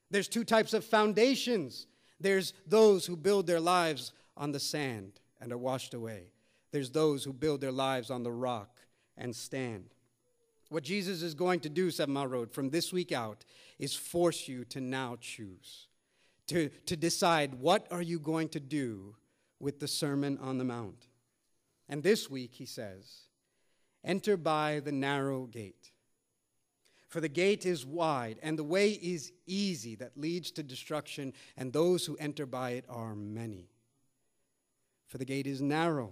There's 0.10 0.28
two 0.28 0.44
types 0.44 0.74
of 0.74 0.84
foundations. 0.84 1.88
There's 2.24 2.54
those 2.66 3.06
who 3.06 3.18
build 3.18 3.48
their 3.48 3.60
lives 3.60 4.14
on 4.38 4.54
the 4.54 4.60
sand 4.60 5.20
and 5.42 5.52
are 5.52 5.58
washed 5.58 5.94
away. 5.94 6.32
There's 6.72 6.90
those 6.90 7.24
who 7.24 7.34
build 7.34 7.60
their 7.60 7.72
lives 7.72 8.10
on 8.10 8.24
the 8.24 8.32
rock 8.32 8.80
and 9.18 9.36
stand. 9.36 9.90
What 10.70 10.84
Jesus 10.84 11.22
is 11.22 11.36
going 11.36 11.60
to 11.60 11.70
do, 11.70 11.92
Seven 11.92 12.14
Mile 12.14 12.28
Road, 12.28 12.52
from 12.52 12.70
this 12.70 12.94
week 12.94 13.12
out, 13.12 13.44
is 13.78 13.94
force 13.94 14.48
you 14.48 14.64
to 14.66 14.80
now 14.80 15.18
choose, 15.20 15.88
to, 16.48 16.70
to 16.86 16.96
decide 16.96 17.56
what 17.56 17.86
are 17.92 18.02
you 18.02 18.20
going 18.20 18.48
to 18.50 18.60
do 18.60 19.16
with 19.60 19.80
the 19.80 19.88
Sermon 19.88 20.40
on 20.42 20.58
the 20.58 20.64
Mount. 20.64 21.08
And 21.90 22.02
this 22.02 22.30
week, 22.30 22.54
he 22.54 22.66
says, 22.66 23.28
Enter 24.04 24.38
by 24.38 24.80
the 24.80 24.92
narrow 24.94 25.46
gate. 25.46 25.92
For 27.14 27.22
the 27.22 27.30
gate 27.30 27.68
is 27.68 27.86
wide, 27.86 28.40
and 28.42 28.58
the 28.58 28.64
way 28.64 28.90
is 28.90 29.34
easy 29.46 29.94
that 29.98 30.18
leads 30.18 30.50
to 30.54 30.64
destruction, 30.64 31.32
and 31.56 31.72
those 31.72 32.08
who 32.08 32.18
enter 32.18 32.48
by 32.48 32.72
it 32.72 32.86
are 32.90 33.14
many. 33.14 33.70
For 35.10 35.20
the 35.20 35.26
gate 35.26 35.46
is 35.46 35.62
narrow, 35.62 36.10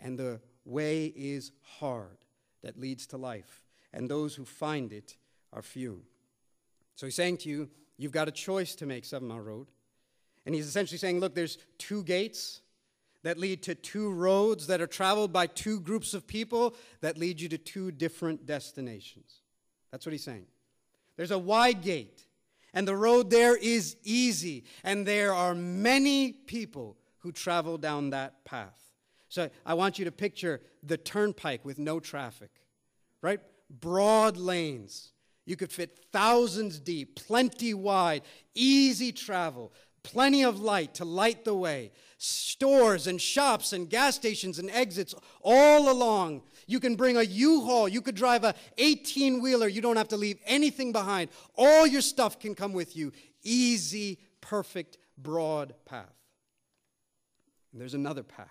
and 0.00 0.18
the 0.18 0.40
way 0.64 1.12
is 1.14 1.52
hard 1.78 2.18
that 2.64 2.76
leads 2.76 3.06
to 3.06 3.16
life, 3.16 3.62
and 3.92 4.10
those 4.10 4.34
who 4.34 4.44
find 4.44 4.92
it 4.92 5.16
are 5.52 5.62
few. 5.62 6.02
So 6.96 7.06
he's 7.06 7.14
saying 7.14 7.36
to 7.36 7.48
you, 7.48 7.70
you've 7.96 8.10
got 8.10 8.26
a 8.26 8.32
choice 8.32 8.74
to 8.74 8.86
make, 8.86 9.04
Seven 9.04 9.28
Mile 9.28 9.38
Road. 9.38 9.68
And 10.44 10.56
he's 10.56 10.66
essentially 10.66 10.98
saying, 10.98 11.20
look, 11.20 11.36
there's 11.36 11.56
two 11.78 12.02
gates 12.02 12.62
that 13.22 13.38
lead 13.38 13.62
to 13.62 13.76
two 13.76 14.10
roads 14.10 14.66
that 14.66 14.80
are 14.80 14.88
traveled 14.88 15.32
by 15.32 15.46
two 15.46 15.78
groups 15.78 16.14
of 16.14 16.26
people 16.26 16.74
that 17.00 17.16
lead 17.16 17.40
you 17.40 17.48
to 17.50 17.58
two 17.58 17.92
different 17.92 18.44
destinations. 18.44 19.42
That's 19.94 20.04
what 20.04 20.10
he's 20.10 20.24
saying. 20.24 20.46
There's 21.16 21.30
a 21.30 21.38
wide 21.38 21.80
gate, 21.80 22.26
and 22.72 22.88
the 22.88 22.96
road 22.96 23.30
there 23.30 23.56
is 23.56 23.94
easy, 24.02 24.64
and 24.82 25.06
there 25.06 25.32
are 25.32 25.54
many 25.54 26.32
people 26.32 26.96
who 27.18 27.30
travel 27.30 27.78
down 27.78 28.10
that 28.10 28.44
path. 28.44 28.90
So 29.28 29.48
I 29.64 29.74
want 29.74 30.00
you 30.00 30.04
to 30.06 30.10
picture 30.10 30.60
the 30.82 30.96
turnpike 30.96 31.64
with 31.64 31.78
no 31.78 32.00
traffic, 32.00 32.50
right? 33.22 33.38
Broad 33.70 34.36
lanes. 34.36 35.12
You 35.46 35.54
could 35.54 35.70
fit 35.70 35.96
thousands 36.10 36.80
deep, 36.80 37.14
plenty 37.14 37.72
wide, 37.72 38.22
easy 38.52 39.12
travel, 39.12 39.72
plenty 40.02 40.42
of 40.42 40.58
light 40.58 40.94
to 40.94 41.04
light 41.04 41.44
the 41.44 41.54
way, 41.54 41.92
stores 42.18 43.06
and 43.06 43.20
shops 43.20 43.72
and 43.72 43.88
gas 43.88 44.16
stations 44.16 44.58
and 44.58 44.72
exits 44.72 45.14
all 45.40 45.88
along. 45.88 46.42
You 46.66 46.80
can 46.80 46.96
bring 46.96 47.16
a 47.16 47.22
U-Haul, 47.22 47.88
you 47.88 48.00
could 48.00 48.14
drive 48.14 48.44
a 48.44 48.54
18-wheeler, 48.78 49.68
you 49.68 49.80
don't 49.80 49.96
have 49.96 50.08
to 50.08 50.16
leave 50.16 50.38
anything 50.46 50.92
behind. 50.92 51.30
All 51.56 51.86
your 51.86 52.00
stuff 52.00 52.38
can 52.38 52.54
come 52.54 52.72
with 52.72 52.96
you. 52.96 53.12
Easy, 53.42 54.18
perfect, 54.40 54.98
broad 55.18 55.74
path. 55.84 56.14
And 57.72 57.80
there's 57.80 57.94
another 57.94 58.22
path, 58.22 58.48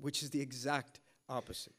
which 0.00 0.22
is 0.22 0.30
the 0.30 0.40
exact 0.40 1.00
opposite. 1.28 1.74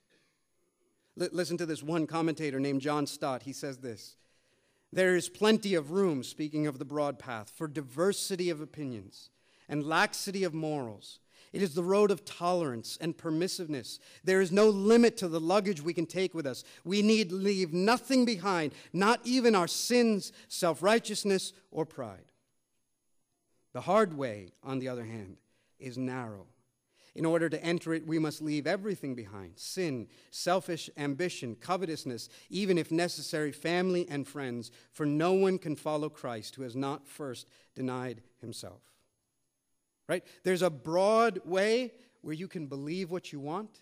L- 1.19 1.29
listen 1.31 1.57
to 1.57 1.65
this 1.65 1.83
one 1.83 2.07
commentator 2.07 2.59
named 2.59 2.81
John 2.81 3.07
Stott. 3.07 3.43
He 3.43 3.53
says 3.53 3.77
this 3.77 4.15
There 4.93 5.15
is 5.15 5.29
plenty 5.29 5.75
of 5.75 5.91
room, 5.91 6.23
speaking 6.23 6.67
of 6.67 6.79
the 6.79 6.85
broad 6.85 7.19
path, 7.19 7.51
for 7.55 7.67
diversity 7.67 8.49
of 8.49 8.61
opinions 8.61 9.29
and 9.67 9.83
laxity 9.83 10.43
of 10.43 10.53
morals. 10.53 11.19
It 11.55 11.61
is 11.61 11.73
the 11.73 11.83
road 11.83 12.11
of 12.11 12.25
tolerance 12.25 12.97
and 12.99 13.15
permissiveness. 13.15 13.99
There 14.25 14.41
is 14.41 14.51
no 14.51 14.67
limit 14.67 15.15
to 15.17 15.29
the 15.29 15.39
luggage 15.39 15.81
we 15.81 15.93
can 15.93 16.05
take 16.05 16.33
with 16.33 16.45
us. 16.45 16.65
We 16.83 17.01
need 17.01 17.31
leave 17.31 17.71
nothing 17.71 18.25
behind, 18.25 18.73
not 18.91 19.21
even 19.23 19.55
our 19.55 19.69
sins, 19.69 20.33
self 20.49 20.83
righteousness, 20.83 21.53
or 21.71 21.85
pride. 21.85 22.25
The 23.71 23.79
hard 23.79 24.17
way, 24.17 24.49
on 24.63 24.79
the 24.79 24.89
other 24.89 25.05
hand, 25.05 25.37
is 25.79 25.97
narrow. 25.97 26.47
In 27.15 27.25
order 27.25 27.47
to 27.47 27.63
enter 27.63 27.93
it, 27.93 28.05
we 28.05 28.19
must 28.19 28.41
leave 28.41 28.67
everything 28.67 29.15
behind 29.15 29.53
sin, 29.55 30.09
selfish 30.31 30.89
ambition, 30.97 31.55
covetousness, 31.55 32.27
even 32.49 32.77
if 32.77 32.91
necessary, 32.91 33.53
family 33.53 34.05
and 34.09 34.27
friends, 34.27 34.71
for 34.91 35.05
no 35.05 35.31
one 35.31 35.57
can 35.57 35.77
follow 35.77 36.09
Christ 36.09 36.55
who 36.55 36.63
has 36.63 36.75
not 36.75 37.07
first 37.07 37.47
denied 37.75 38.21
himself. 38.41 38.81
Right? 40.07 40.23
There's 40.43 40.61
a 40.61 40.69
broad 40.69 41.39
way 41.45 41.93
where 42.21 42.33
you 42.33 42.47
can 42.47 42.67
believe 42.67 43.11
what 43.11 43.31
you 43.31 43.39
want. 43.39 43.81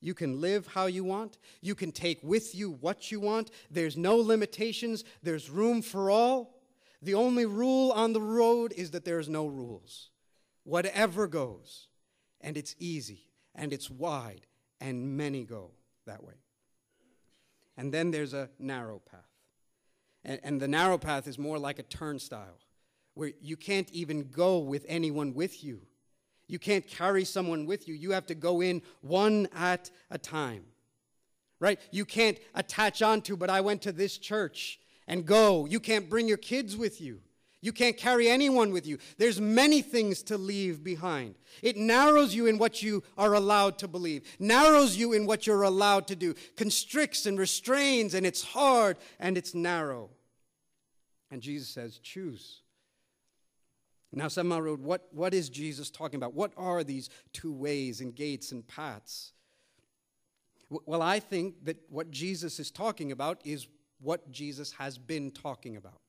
You 0.00 0.14
can 0.14 0.40
live 0.40 0.66
how 0.66 0.86
you 0.86 1.04
want. 1.04 1.38
You 1.62 1.74
can 1.74 1.92
take 1.92 2.20
with 2.22 2.54
you 2.54 2.72
what 2.80 3.10
you 3.10 3.20
want. 3.20 3.50
There's 3.70 3.96
no 3.96 4.16
limitations. 4.16 5.04
There's 5.22 5.48
room 5.48 5.80
for 5.80 6.10
all. 6.10 6.60
The 7.00 7.14
only 7.14 7.46
rule 7.46 7.90
on 7.92 8.12
the 8.12 8.20
road 8.20 8.72
is 8.76 8.90
that 8.92 9.04
there's 9.04 9.28
no 9.28 9.46
rules. 9.46 10.10
Whatever 10.64 11.26
goes. 11.26 11.88
And 12.40 12.56
it's 12.56 12.74
easy 12.78 13.28
and 13.54 13.72
it's 13.72 13.88
wide, 13.88 14.46
and 14.80 15.16
many 15.16 15.44
go 15.44 15.70
that 16.06 16.24
way. 16.24 16.34
And 17.76 17.92
then 17.92 18.10
there's 18.10 18.34
a 18.34 18.50
narrow 18.58 18.98
path. 18.98 19.20
And, 20.24 20.40
and 20.42 20.60
the 20.60 20.68
narrow 20.68 20.98
path 20.98 21.26
is 21.26 21.38
more 21.38 21.58
like 21.58 21.78
a 21.78 21.82
turnstile 21.82 22.58
where 23.14 23.32
you 23.40 23.56
can't 23.56 23.90
even 23.92 24.28
go 24.30 24.58
with 24.58 24.84
anyone 24.88 25.34
with 25.34 25.64
you. 25.64 25.80
You 26.46 26.58
can't 26.58 26.86
carry 26.86 27.24
someone 27.24 27.66
with 27.66 27.88
you. 27.88 27.94
You 27.94 28.10
have 28.10 28.26
to 28.26 28.34
go 28.34 28.60
in 28.60 28.82
one 29.00 29.48
at 29.54 29.90
a 30.10 30.18
time. 30.18 30.64
Right? 31.60 31.80
You 31.90 32.04
can't 32.04 32.38
attach 32.54 33.00
onto, 33.00 33.36
but 33.36 33.48
I 33.48 33.60
went 33.60 33.82
to 33.82 33.92
this 33.92 34.18
church 34.18 34.78
and 35.06 35.24
go. 35.24 35.64
You 35.64 35.80
can't 35.80 36.10
bring 36.10 36.28
your 36.28 36.36
kids 36.36 36.76
with 36.76 37.00
you. 37.00 37.20
You 37.62 37.72
can't 37.72 37.96
carry 37.96 38.28
anyone 38.28 38.72
with 38.72 38.86
you. 38.86 38.98
There's 39.16 39.40
many 39.40 39.80
things 39.80 40.22
to 40.24 40.36
leave 40.36 40.84
behind. 40.84 41.36
It 41.62 41.78
narrows 41.78 42.34
you 42.34 42.44
in 42.44 42.58
what 42.58 42.82
you 42.82 43.02
are 43.16 43.32
allowed 43.32 43.78
to 43.78 43.88
believe, 43.88 44.24
narrows 44.38 44.98
you 44.98 45.14
in 45.14 45.24
what 45.24 45.46
you're 45.46 45.62
allowed 45.62 46.06
to 46.08 46.16
do, 46.16 46.34
constricts 46.56 47.24
and 47.24 47.38
restrains, 47.38 48.12
and 48.12 48.26
it's 48.26 48.42
hard 48.42 48.98
and 49.18 49.38
it's 49.38 49.54
narrow. 49.54 50.10
And 51.30 51.40
Jesus 51.40 51.68
says, 51.68 51.96
choose. 52.02 52.60
Now, 54.14 54.28
Mile 54.42 54.62
Road, 54.62 54.80
what, 54.80 55.08
what 55.12 55.34
is 55.34 55.48
Jesus 55.48 55.90
talking 55.90 56.16
about? 56.16 56.34
What 56.34 56.52
are 56.56 56.84
these 56.84 57.10
two 57.32 57.52
ways 57.52 58.00
and 58.00 58.14
gates 58.14 58.52
and 58.52 58.66
paths? 58.66 59.32
Well, 60.86 61.02
I 61.02 61.20
think 61.20 61.64
that 61.64 61.78
what 61.88 62.10
Jesus 62.10 62.60
is 62.60 62.70
talking 62.70 63.12
about 63.12 63.40
is 63.44 63.66
what 64.00 64.30
Jesus 64.30 64.72
has 64.72 64.98
been 64.98 65.30
talking 65.30 65.76
about, 65.76 66.00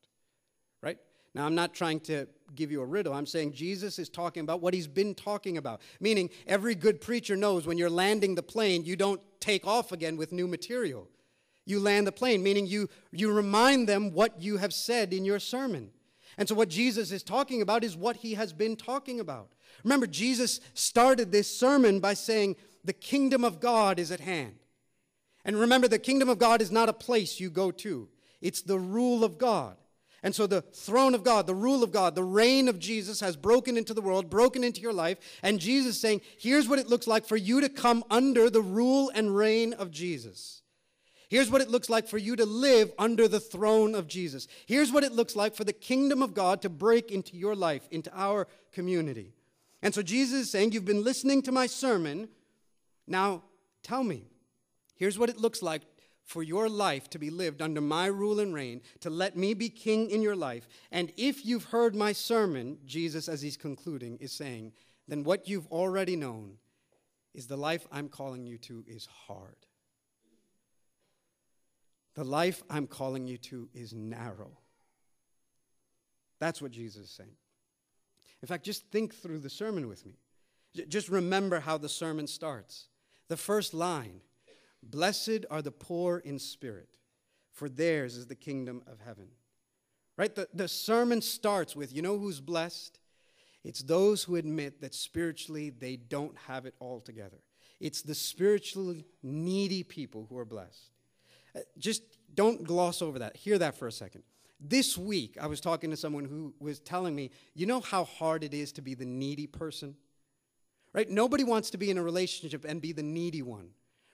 right? 0.82 0.98
Now, 1.34 1.46
I'm 1.46 1.54
not 1.54 1.74
trying 1.74 2.00
to 2.00 2.26
give 2.54 2.70
you 2.70 2.80
a 2.80 2.86
riddle. 2.86 3.12
I'm 3.12 3.26
saying 3.26 3.52
Jesus 3.52 3.98
is 3.98 4.08
talking 4.08 4.42
about 4.42 4.60
what 4.60 4.72
he's 4.72 4.88
been 4.88 5.14
talking 5.14 5.58
about. 5.58 5.82
Meaning, 6.00 6.30
every 6.46 6.74
good 6.74 7.00
preacher 7.00 7.36
knows 7.36 7.66
when 7.66 7.76
you're 7.76 7.90
landing 7.90 8.34
the 8.34 8.42
plane, 8.42 8.84
you 8.84 8.96
don't 8.96 9.20
take 9.40 9.66
off 9.66 9.92
again 9.92 10.16
with 10.16 10.32
new 10.32 10.46
material. 10.46 11.08
You 11.64 11.80
land 11.80 12.06
the 12.06 12.12
plane, 12.12 12.42
meaning 12.42 12.66
you, 12.66 12.88
you 13.10 13.32
remind 13.32 13.88
them 13.88 14.12
what 14.12 14.40
you 14.40 14.56
have 14.58 14.72
said 14.72 15.12
in 15.12 15.24
your 15.24 15.40
sermon. 15.40 15.90
And 16.38 16.48
so, 16.48 16.54
what 16.54 16.68
Jesus 16.68 17.12
is 17.12 17.22
talking 17.22 17.62
about 17.62 17.84
is 17.84 17.96
what 17.96 18.16
he 18.16 18.34
has 18.34 18.52
been 18.52 18.76
talking 18.76 19.20
about. 19.20 19.52
Remember, 19.84 20.06
Jesus 20.06 20.60
started 20.74 21.32
this 21.32 21.54
sermon 21.54 22.00
by 22.00 22.14
saying, 22.14 22.56
The 22.84 22.92
kingdom 22.92 23.44
of 23.44 23.60
God 23.60 23.98
is 23.98 24.10
at 24.10 24.20
hand. 24.20 24.56
And 25.44 25.58
remember, 25.58 25.88
the 25.88 25.98
kingdom 25.98 26.28
of 26.28 26.38
God 26.38 26.60
is 26.60 26.72
not 26.72 26.88
a 26.88 26.92
place 26.92 27.40
you 27.40 27.50
go 27.50 27.70
to, 27.70 28.08
it's 28.40 28.62
the 28.62 28.78
rule 28.78 29.24
of 29.24 29.38
God. 29.38 29.76
And 30.22 30.34
so 30.34 30.48
the 30.48 30.62
throne 30.62 31.14
of 31.14 31.22
God, 31.22 31.46
the 31.46 31.54
rule 31.54 31.84
of 31.84 31.92
God, 31.92 32.16
the 32.16 32.24
reign 32.24 32.66
of 32.66 32.80
Jesus 32.80 33.20
has 33.20 33.36
broken 33.36 33.76
into 33.76 33.94
the 33.94 34.00
world, 34.00 34.28
broken 34.28 34.64
into 34.64 34.80
your 34.80 34.92
life. 34.92 35.18
And 35.40 35.60
Jesus 35.60 36.00
saying, 36.00 36.20
here's 36.36 36.68
what 36.68 36.80
it 36.80 36.88
looks 36.88 37.06
like 37.06 37.24
for 37.26 37.36
you 37.36 37.60
to 37.60 37.68
come 37.68 38.02
under 38.10 38.50
the 38.50 38.62
rule 38.62 39.12
and 39.14 39.36
reign 39.36 39.72
of 39.74 39.92
Jesus. 39.92 40.62
Here's 41.28 41.50
what 41.50 41.60
it 41.60 41.70
looks 41.70 41.90
like 41.90 42.06
for 42.06 42.18
you 42.18 42.36
to 42.36 42.46
live 42.46 42.92
under 42.98 43.26
the 43.26 43.40
throne 43.40 43.94
of 43.94 44.06
Jesus. 44.06 44.46
Here's 44.66 44.92
what 44.92 45.04
it 45.04 45.12
looks 45.12 45.34
like 45.34 45.56
for 45.56 45.64
the 45.64 45.72
kingdom 45.72 46.22
of 46.22 46.34
God 46.34 46.62
to 46.62 46.68
break 46.68 47.10
into 47.10 47.36
your 47.36 47.54
life, 47.56 47.88
into 47.90 48.10
our 48.14 48.46
community. 48.72 49.32
And 49.82 49.94
so 49.94 50.02
Jesus 50.02 50.42
is 50.42 50.50
saying, 50.50 50.72
You've 50.72 50.84
been 50.84 51.04
listening 51.04 51.42
to 51.42 51.52
my 51.52 51.66
sermon. 51.66 52.28
Now 53.06 53.42
tell 53.82 54.04
me, 54.04 54.24
here's 54.96 55.18
what 55.18 55.30
it 55.30 55.38
looks 55.38 55.62
like 55.62 55.82
for 56.24 56.42
your 56.42 56.68
life 56.68 57.08
to 57.10 57.18
be 57.18 57.30
lived 57.30 57.62
under 57.62 57.80
my 57.80 58.06
rule 58.06 58.40
and 58.40 58.52
reign, 58.52 58.80
to 59.00 59.10
let 59.10 59.36
me 59.36 59.54
be 59.54 59.68
king 59.68 60.10
in 60.10 60.22
your 60.22 60.34
life. 60.34 60.68
And 60.90 61.12
if 61.16 61.46
you've 61.46 61.64
heard 61.64 61.94
my 61.94 62.12
sermon, 62.12 62.78
Jesus, 62.84 63.28
as 63.28 63.42
he's 63.42 63.56
concluding, 63.56 64.16
is 64.18 64.32
saying, 64.32 64.72
then 65.06 65.22
what 65.22 65.48
you've 65.48 65.68
already 65.68 66.16
known 66.16 66.54
is 67.32 67.46
the 67.46 67.56
life 67.56 67.86
I'm 67.92 68.08
calling 68.08 68.44
you 68.44 68.58
to 68.58 68.84
is 68.88 69.06
hard. 69.06 69.56
The 72.16 72.24
life 72.24 72.62
I'm 72.68 72.86
calling 72.86 73.28
you 73.28 73.38
to 73.38 73.68
is 73.72 73.92
narrow. 73.92 74.50
That's 76.40 76.60
what 76.60 76.72
Jesus 76.72 77.04
is 77.04 77.10
saying. 77.10 77.36
In 78.42 78.48
fact, 78.48 78.64
just 78.64 78.90
think 78.90 79.14
through 79.14 79.38
the 79.38 79.50
sermon 79.50 79.88
with 79.88 80.04
me. 80.04 80.14
Just 80.88 81.08
remember 81.08 81.60
how 81.60 81.78
the 81.78 81.88
sermon 81.88 82.26
starts. 82.26 82.88
The 83.28 83.36
first 83.36 83.72
line 83.72 84.20
Blessed 84.82 85.46
are 85.50 85.62
the 85.62 85.72
poor 85.72 86.18
in 86.18 86.38
spirit, 86.38 86.98
for 87.52 87.68
theirs 87.68 88.16
is 88.16 88.26
the 88.26 88.34
kingdom 88.34 88.82
of 88.86 89.00
heaven. 89.04 89.28
Right? 90.16 90.34
The, 90.34 90.48
the 90.54 90.68
sermon 90.68 91.20
starts 91.20 91.74
with 91.74 91.94
you 91.94 92.02
know 92.02 92.18
who's 92.18 92.40
blessed? 92.40 92.98
It's 93.64 93.82
those 93.82 94.22
who 94.22 94.36
admit 94.36 94.80
that 94.80 94.94
spiritually 94.94 95.70
they 95.70 95.96
don't 95.96 96.36
have 96.46 96.66
it 96.66 96.74
all 96.78 97.00
together. 97.00 97.38
It's 97.80 98.00
the 98.00 98.14
spiritually 98.14 99.04
needy 99.22 99.82
people 99.82 100.26
who 100.30 100.38
are 100.38 100.44
blessed. 100.44 100.95
Just 101.78 102.02
don't 102.34 102.64
gloss 102.64 103.02
over 103.02 103.18
that. 103.20 103.36
Hear 103.36 103.58
that 103.58 103.76
for 103.76 103.86
a 103.86 103.92
second. 103.92 104.22
This 104.60 104.96
week, 104.96 105.36
I 105.40 105.46
was 105.46 105.60
talking 105.60 105.90
to 105.90 105.96
someone 105.96 106.24
who 106.24 106.54
was 106.60 106.80
telling 106.80 107.14
me, 107.14 107.30
you 107.54 107.66
know 107.66 107.80
how 107.80 108.04
hard 108.04 108.42
it 108.42 108.54
is 108.54 108.72
to 108.72 108.82
be 108.82 108.94
the 108.94 109.04
needy 109.04 109.46
person? 109.46 109.96
Right? 110.92 111.10
Nobody 111.10 111.44
wants 111.44 111.70
to 111.70 111.78
be 111.78 111.90
in 111.90 111.98
a 111.98 112.02
relationship 112.02 112.64
and 112.66 112.80
be 112.80 112.92
the 112.92 113.02
needy 113.02 113.42
one 113.42 113.68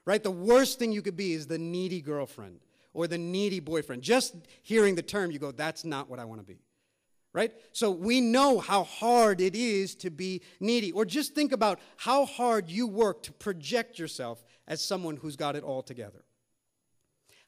right? 0.05 0.23
The 0.23 0.31
worst 0.31 0.79
thing 0.79 0.93
you 0.93 1.03
could 1.03 1.17
be 1.17 1.33
is 1.33 1.47
the 1.47 1.59
needy 1.59 2.01
girlfriend 2.01 2.61
or 2.95 3.07
the 3.07 3.19
needy 3.19 3.61
boyfriend. 3.61 4.03
Just 4.03 4.35
hearing 4.63 4.95
the 4.95 5.03
term, 5.03 5.31
you 5.31 5.39
go, 5.39 5.53
that's 5.53 5.85
not 5.85 6.09
what 6.09 6.19
I 6.19 6.25
want 6.25 6.41
to 6.41 6.47
be. 6.47 6.61
Right? 7.33 7.53
So 7.73 7.91
we 7.91 8.21
know 8.21 8.59
how 8.59 8.85
hard 8.85 9.41
it 9.41 9.55
is 9.55 9.95
to 9.97 10.11
be 10.11 10.43
needy. 10.61 10.93
Or 10.93 11.07
just 11.07 11.35
think 11.35 11.53
about 11.53 11.81
how 11.97 12.27
hard 12.27 12.69
you 12.69 12.87
work 12.87 13.23
to 13.23 13.33
project 13.33 13.99
yourself 13.99 14.45
as 14.69 14.85
someone 14.85 15.17
who's 15.17 15.37
got 15.37 15.57
it 15.57 15.65
all 15.65 15.83
together. 15.83 16.25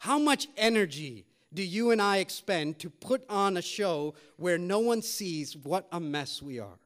How 0.05 0.19
much 0.19 0.49
energy 0.59 1.25
do 1.55 1.63
you 1.63 1.91
and 1.91 2.03
I 2.03 2.19
expend 2.19 2.79
to 2.81 2.91
put 2.91 3.25
on 3.31 3.57
a 3.57 3.63
show 3.63 4.13
where 4.37 4.59
no 4.59 4.79
one 4.81 5.01
sees 5.01 5.57
what 5.57 5.89
a 5.91 5.99
mess 5.99 6.43
we 6.43 6.59
are? 6.59 6.79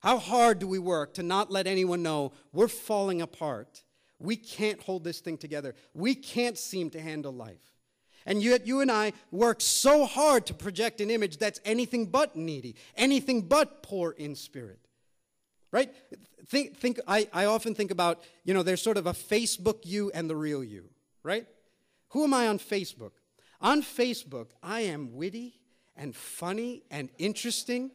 How 0.00 0.18
hard 0.18 0.58
do 0.58 0.68
we 0.68 0.78
work 0.78 1.14
to 1.14 1.22
not 1.22 1.50
let 1.50 1.66
anyone 1.66 2.02
know 2.02 2.32
we're 2.52 2.68
falling 2.68 3.22
apart? 3.22 3.82
We 4.18 4.36
can't 4.36 4.78
hold 4.82 5.04
this 5.04 5.20
thing 5.20 5.38
together. 5.38 5.74
We 5.94 6.14
can't 6.14 6.58
seem 6.58 6.90
to 6.90 7.00
handle 7.00 7.32
life. 7.32 7.72
And 8.26 8.42
yet, 8.42 8.66
you 8.66 8.82
and 8.82 8.92
I 8.92 9.14
work 9.30 9.62
so 9.62 10.04
hard 10.04 10.44
to 10.44 10.52
project 10.52 11.00
an 11.00 11.10
image 11.10 11.38
that's 11.38 11.60
anything 11.64 12.08
but 12.08 12.36
needy, 12.36 12.76
anything 12.94 13.40
but 13.40 13.82
poor 13.82 14.10
in 14.10 14.34
spirit. 14.34 14.80
Right? 15.72 15.94
Think, 16.46 16.76
think, 16.76 17.00
I, 17.08 17.26
I 17.32 17.46
often 17.46 17.74
think 17.74 17.90
about, 17.90 18.20
you 18.44 18.52
know, 18.52 18.62
there's 18.62 18.82
sort 18.82 18.98
of 18.98 19.06
a 19.06 19.14
Facebook 19.14 19.86
you 19.86 20.10
and 20.12 20.28
the 20.28 20.36
real 20.36 20.62
you, 20.62 20.90
right? 21.22 21.46
Who 22.10 22.24
am 22.24 22.34
I 22.34 22.48
on 22.48 22.58
Facebook? 22.58 23.12
On 23.60 23.82
Facebook, 23.82 24.48
I 24.62 24.80
am 24.82 25.14
witty 25.14 25.60
and 25.96 26.14
funny 26.14 26.82
and 26.90 27.10
interesting. 27.18 27.90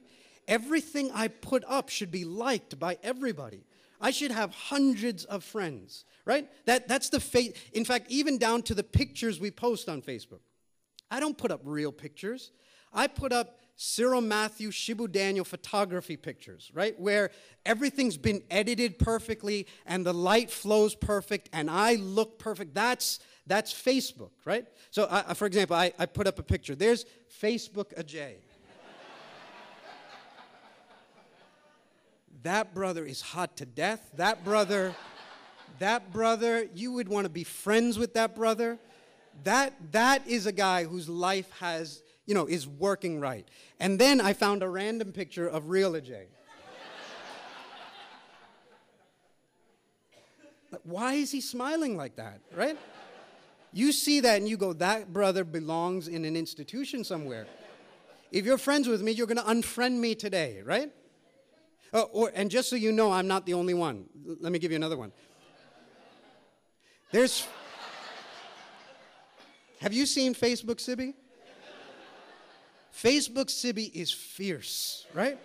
Everything 0.48 1.12
I 1.13 1.27
put 1.27 1.63
up 1.67 1.89
should 1.89 2.12
be 2.12 2.24
liked 2.25 2.77
by 2.77 2.98
everybody. 3.01 3.65
I 4.00 4.12
should 4.12 4.31
have 4.31 4.53
hundreds 4.53 5.25
of 5.25 5.43
friends 5.43 6.05
right? 6.25 6.50
That, 6.65 6.88
that's 6.88 7.10
the 7.10 7.19
faith. 7.19 7.69
In 7.72 7.86
fact, 7.86 8.07
even 8.10 8.38
down 8.38 8.63
to 8.63 8.74
the 8.74 8.84
pictures 8.84 9.39
we 9.39 9.51
post 9.51 9.88
on 9.88 10.01
Facebook. 10.01 10.41
I 11.10 11.19
don't 11.19 11.38
put 11.38 11.51
up 11.51 11.62
real 11.63 11.91
pictures. 11.91 12.51
I 12.91 13.07
put 13.07 13.31
up 13.31 13.60
Cyril 13.75 14.22
Matthew, 14.22 14.70
Shibu 14.72 15.12
Daniel 15.12 15.44
photography 15.44 16.15
pictures, 16.15 16.72
right? 16.74 16.98
Where 17.00 17.32
everything's 17.65 18.17
been 18.17 18.41
edited 18.50 18.98
perfectly 19.00 19.67
and 19.86 20.05
the 20.05 20.13
light 20.13 20.50
flows 20.50 20.96
perfect 20.96 21.50
and 21.51 21.70
I 21.70 21.96
look 21.96 22.39
perfect. 22.39 22.74
That's, 22.74 23.20
that's 23.46 23.74
Facebook, 23.74 24.32
right? 24.46 24.65
So, 24.91 25.08
I, 25.10 25.34
for 25.34 25.46
example, 25.46 25.75
I, 25.75 25.91
I 26.00 26.05
put 26.05 26.25
up 26.25 26.39
a 26.39 26.44
picture. 26.44 26.75
There's 26.75 27.05
Facebook 27.41 27.94
Ajay. 28.01 28.36
that 32.44 32.74
brother 32.74 33.05
is 33.05 33.22
hot 33.22 33.58
to 33.58 33.65
death. 33.65 34.12
That 34.15 34.46
brother 34.46 34.96
that 35.79 36.13
brother, 36.13 36.67
you 36.74 36.94
would 36.94 37.10
want 37.10 37.25
to 37.25 37.29
be 37.29 37.44
friends 37.44 37.98
with 37.98 38.13
that 38.13 38.36
brother. 38.36 38.77
That, 39.44 39.74
that 39.91 40.27
is 40.27 40.46
a 40.46 40.51
guy 40.51 40.86
whose 40.86 41.10
life 41.10 41.51
has, 41.60 42.01
you 42.25 42.34
know, 42.34 42.46
is 42.48 42.67
working 42.67 43.20
right. 43.20 43.48
And 43.79 44.00
then 44.00 44.20
I 44.20 44.34
found 44.34 44.63
a 44.63 44.70
random 44.70 45.12
picture 45.12 45.48
of 45.48 45.70
real 45.70 45.94
Ajay. 45.94 46.25
Why 50.84 51.13
is 51.13 51.32
he 51.32 51.41
smiling 51.41 51.96
like 51.96 52.17
that, 52.17 52.41
right? 52.53 52.77
You 53.72 53.91
see 53.91 54.20
that 54.22 54.38
and 54.38 54.48
you 54.48 54.58
go, 54.58 54.74
that 54.74 55.12
brother 55.12 55.44
belongs 55.44 56.08
in 56.08 56.25
an 56.25 56.36
institution 56.36 57.03
somewhere. 57.03 57.48
If 58.32 58.46
you're 58.46 58.58
friends 58.58 58.88
with 58.88 59.01
me, 59.01 59.12
you're 59.12 59.27
going 59.27 59.38
to 59.38 59.44
unfriend 59.44 59.98
me 59.98 60.15
today, 60.15 60.62
right? 60.63 60.91
Oh, 61.94 62.03
or, 62.12 62.32
and 62.36 62.51
just 62.51 62.70
so 62.70 62.75
you 62.75 62.91
know, 62.91 63.12
I'm 63.12 63.27
not 63.27 63.46
the 63.46 63.53
only 63.53 63.74
one. 63.74 64.05
Let 64.41 64.51
me 64.51 64.60
give 64.60 64.72
you 64.72 64.75
another 64.75 64.98
one. 64.98 65.12
There's. 67.12 67.48
Have 69.79 69.94
you 69.94 70.05
seen 70.05 70.36
Facebook 70.36 70.79
Sibby? 70.79 71.13
Facebook 72.96 73.50
Sibby 73.50 73.91
is 73.93 74.12
fierce, 74.12 75.06
right? 75.13 75.38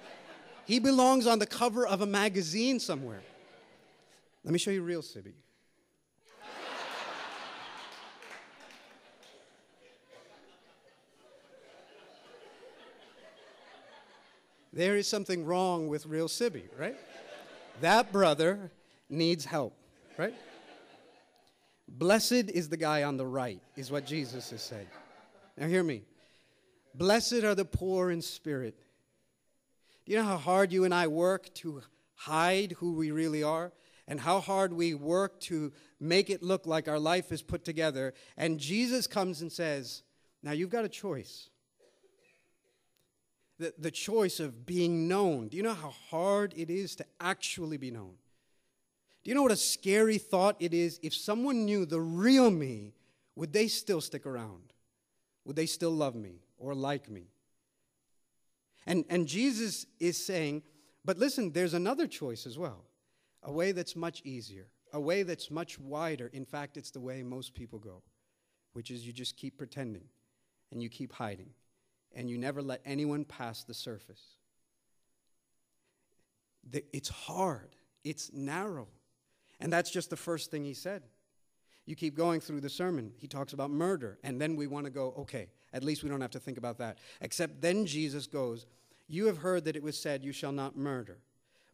He 0.66 0.78
belongs 0.78 1.26
on 1.26 1.38
the 1.38 1.46
cover 1.46 1.86
of 1.86 2.00
a 2.00 2.06
magazine 2.06 2.78
somewhere. 2.78 3.22
Let 4.44 4.52
me 4.52 4.58
show 4.58 4.70
you 4.70 4.82
real 4.82 5.02
Sibby. 5.02 5.34
There 14.72 14.96
is 14.96 15.08
something 15.08 15.44
wrong 15.44 15.88
with 15.88 16.06
real 16.06 16.28
Sibby, 16.28 16.64
right? 16.78 16.96
That 17.80 18.12
brother 18.12 18.70
needs 19.08 19.44
help, 19.44 19.74
right? 20.16 20.34
Blessed 21.88 22.32
is 22.32 22.68
the 22.68 22.76
guy 22.76 23.02
on 23.02 23.16
the 23.16 23.26
right, 23.26 23.60
is 23.76 23.90
what 23.90 24.06
Jesus 24.06 24.52
is 24.52 24.62
saying. 24.62 24.86
Now, 25.56 25.66
hear 25.66 25.82
me. 25.82 26.02
Blessed 26.94 27.44
are 27.44 27.54
the 27.54 27.64
poor 27.64 28.10
in 28.10 28.22
spirit. 28.22 28.78
Do 30.04 30.12
you 30.12 30.18
know 30.18 30.24
how 30.24 30.36
hard 30.36 30.72
you 30.72 30.84
and 30.84 30.94
I 30.94 31.06
work 31.06 31.52
to 31.56 31.82
hide 32.14 32.72
who 32.72 32.94
we 32.94 33.10
really 33.10 33.42
are? 33.42 33.72
And 34.08 34.18
how 34.18 34.40
hard 34.40 34.72
we 34.72 34.92
work 34.92 35.38
to 35.42 35.72
make 36.00 36.30
it 36.30 36.42
look 36.42 36.66
like 36.66 36.88
our 36.88 36.98
life 36.98 37.30
is 37.30 37.42
put 37.42 37.64
together. 37.64 38.12
And 38.36 38.58
Jesus 38.58 39.06
comes 39.06 39.40
and 39.40 39.52
says, 39.52 40.02
Now 40.42 40.50
you've 40.50 40.70
got 40.70 40.84
a 40.84 40.88
choice. 40.88 41.48
The, 43.60 43.72
the 43.78 43.90
choice 43.92 44.40
of 44.40 44.66
being 44.66 45.06
known. 45.06 45.46
Do 45.46 45.56
you 45.56 45.62
know 45.62 45.74
how 45.74 45.90
hard 46.10 46.54
it 46.56 46.70
is 46.70 46.96
to 46.96 47.04
actually 47.20 47.76
be 47.76 47.92
known? 47.92 48.14
Do 49.22 49.28
you 49.30 49.34
know 49.34 49.42
what 49.42 49.52
a 49.52 49.56
scary 49.56 50.18
thought 50.18 50.56
it 50.58 50.74
is? 50.74 50.98
If 51.02 51.14
someone 51.14 51.66
knew 51.66 51.86
the 51.86 52.00
real 52.00 52.50
me, 52.50 52.94
would 53.36 53.52
they 53.52 53.68
still 53.68 54.00
stick 54.00 54.26
around? 54.26 54.72
Would 55.44 55.56
they 55.56 55.66
still 55.66 55.92
love 55.92 56.16
me 56.16 56.40
or 56.60 56.74
like 56.76 57.10
me? 57.10 57.32
And, 58.86 59.04
and 59.10 59.26
Jesus 59.26 59.86
is 59.98 60.24
saying, 60.24 60.62
but 61.04 61.18
listen, 61.18 61.52
there's 61.52 61.74
another 61.74 62.06
choice 62.06 62.46
as 62.46 62.58
well 62.58 62.84
a 63.42 63.50
way 63.50 63.72
that's 63.72 63.96
much 63.96 64.20
easier, 64.22 64.66
a 64.92 65.00
way 65.00 65.22
that's 65.22 65.50
much 65.50 65.78
wider. 65.78 66.28
In 66.32 66.44
fact, 66.44 66.76
it's 66.76 66.90
the 66.90 67.00
way 67.00 67.22
most 67.22 67.54
people 67.54 67.78
go, 67.78 68.02
which 68.74 68.90
is 68.90 69.06
you 69.06 69.12
just 69.14 69.36
keep 69.36 69.56
pretending 69.56 70.04
and 70.70 70.82
you 70.82 70.90
keep 70.90 71.12
hiding 71.12 71.48
and 72.14 72.28
you 72.28 72.36
never 72.36 72.60
let 72.60 72.82
anyone 72.84 73.24
pass 73.24 73.64
the 73.64 73.72
surface. 73.72 74.36
It's 76.92 77.08
hard, 77.08 77.76
it's 78.04 78.30
narrow. 78.32 78.88
And 79.58 79.72
that's 79.72 79.90
just 79.90 80.10
the 80.10 80.16
first 80.16 80.50
thing 80.50 80.64
he 80.64 80.74
said. 80.74 81.02
You 81.86 81.96
keep 81.96 82.14
going 82.14 82.40
through 82.40 82.60
the 82.60 82.68
sermon, 82.68 83.12
he 83.16 83.26
talks 83.26 83.52
about 83.52 83.70
murder. 83.70 84.18
And 84.22 84.40
then 84.40 84.54
we 84.54 84.66
want 84.66 84.84
to 84.84 84.90
go, 84.90 85.14
okay, 85.18 85.48
at 85.72 85.84
least 85.84 86.02
we 86.02 86.08
don't 86.08 86.20
have 86.20 86.30
to 86.32 86.40
think 86.40 86.58
about 86.58 86.78
that. 86.78 86.98
Except 87.20 87.60
then 87.60 87.86
Jesus 87.86 88.26
goes, 88.26 88.66
You 89.08 89.26
have 89.26 89.38
heard 89.38 89.64
that 89.64 89.76
it 89.76 89.82
was 89.82 89.98
said, 89.98 90.24
You 90.24 90.32
shall 90.32 90.52
not 90.52 90.76
murder. 90.76 91.18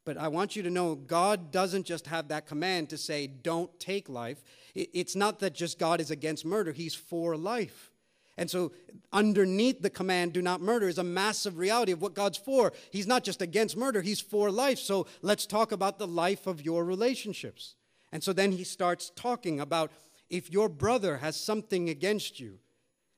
But 0.04 0.16
I 0.16 0.28
want 0.28 0.54
you 0.54 0.62
to 0.62 0.70
know 0.70 0.94
God 0.94 1.50
doesn't 1.50 1.85
just 1.85 2.06
have 2.06 2.28
that 2.28 2.46
command 2.46 2.90
to 2.90 2.98
say, 2.98 3.26
Don't 3.26 3.78
take 3.80 4.09
life. 4.09 4.42
It's 4.74 5.16
not 5.16 5.40
that 5.40 5.54
just 5.54 5.78
God 5.78 6.00
is 6.00 6.11
against 6.11 6.44
murder, 6.44 6.72
He's 6.72 6.94
for 6.94 7.37
life. 7.37 7.92
And 8.38 8.50
so, 8.50 8.72
underneath 9.14 9.80
the 9.80 9.88
command, 9.88 10.35
do 10.35 10.42
not 10.42 10.61
murder, 10.61 10.88
is 10.88 10.98
a 10.98 11.04
massive 11.04 11.56
reality 11.56 11.92
of 11.92 12.02
what 12.02 12.12
God's 12.12 12.37
for. 12.37 12.74
He's 12.90 13.06
not 13.06 13.24
just 13.24 13.40
against 13.40 13.78
murder, 13.78 14.02
He's 14.02 14.20
for 14.20 14.50
life. 14.50 14.78
So, 14.78 15.06
let's 15.22 15.46
talk 15.46 15.72
about 15.72 15.98
the 15.98 16.06
life 16.06 16.46
of 16.46 16.61
your 16.61 16.85
relationships. 16.85 17.76
And 18.12 18.22
so 18.22 18.32
then 18.32 18.52
he 18.52 18.64
starts 18.64 19.11
talking 19.14 19.61
about 19.61 19.90
if 20.30 20.50
your 20.50 20.68
brother 20.68 21.18
has 21.18 21.37
something 21.38 21.88
against 21.88 22.40
you, 22.40 22.59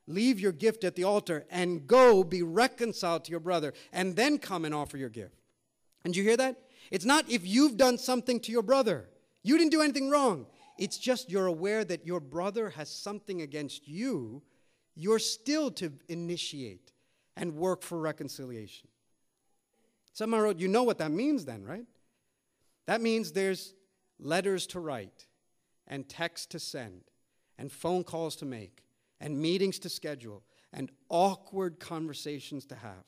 leave 0.08 0.40
your 0.40 0.50
gift 0.50 0.82
at 0.82 0.96
the 0.96 1.04
altar 1.04 1.46
and 1.50 1.86
go 1.86 2.24
be 2.24 2.42
reconciled 2.42 3.24
to 3.24 3.30
your 3.30 3.40
brother, 3.40 3.72
and 3.92 4.16
then 4.16 4.38
come 4.38 4.64
and 4.64 4.74
offer 4.74 4.96
your 4.96 5.08
gift. 5.08 5.36
And 6.04 6.16
you 6.16 6.24
hear 6.24 6.36
that? 6.36 6.56
It's 6.90 7.04
not 7.04 7.30
if 7.30 7.46
you've 7.46 7.76
done 7.76 7.98
something 7.98 8.40
to 8.40 8.50
your 8.50 8.62
brother, 8.62 9.08
you 9.42 9.56
didn't 9.56 9.72
do 9.72 9.82
anything 9.82 10.10
wrong. 10.10 10.46
It's 10.78 10.98
just 10.98 11.30
you're 11.30 11.46
aware 11.46 11.84
that 11.84 12.06
your 12.06 12.20
brother 12.20 12.70
has 12.70 12.88
something 12.88 13.42
against 13.42 13.86
you 13.86 14.42
you're 14.98 15.20
still 15.20 15.70
to 15.70 15.92
initiate 16.08 16.90
and 17.36 17.54
work 17.54 17.82
for 17.82 18.00
reconciliation. 18.00 18.88
Someone 20.12 20.40
wrote, 20.40 20.58
You 20.58 20.66
know 20.66 20.82
what 20.82 20.98
that 20.98 21.12
means 21.12 21.44
then, 21.44 21.62
right? 21.62 21.86
That 22.86 23.00
means 23.00 23.30
there's 23.30 23.74
letters 24.18 24.66
to 24.68 24.80
write, 24.80 25.26
and 25.86 26.08
texts 26.08 26.48
to 26.48 26.58
send, 26.58 27.02
and 27.56 27.70
phone 27.70 28.02
calls 28.02 28.34
to 28.36 28.44
make, 28.44 28.82
and 29.20 29.40
meetings 29.40 29.78
to 29.80 29.88
schedule, 29.88 30.42
and 30.72 30.90
awkward 31.08 31.80
conversations 31.80 32.64
to 32.66 32.74
have. 32.74 33.04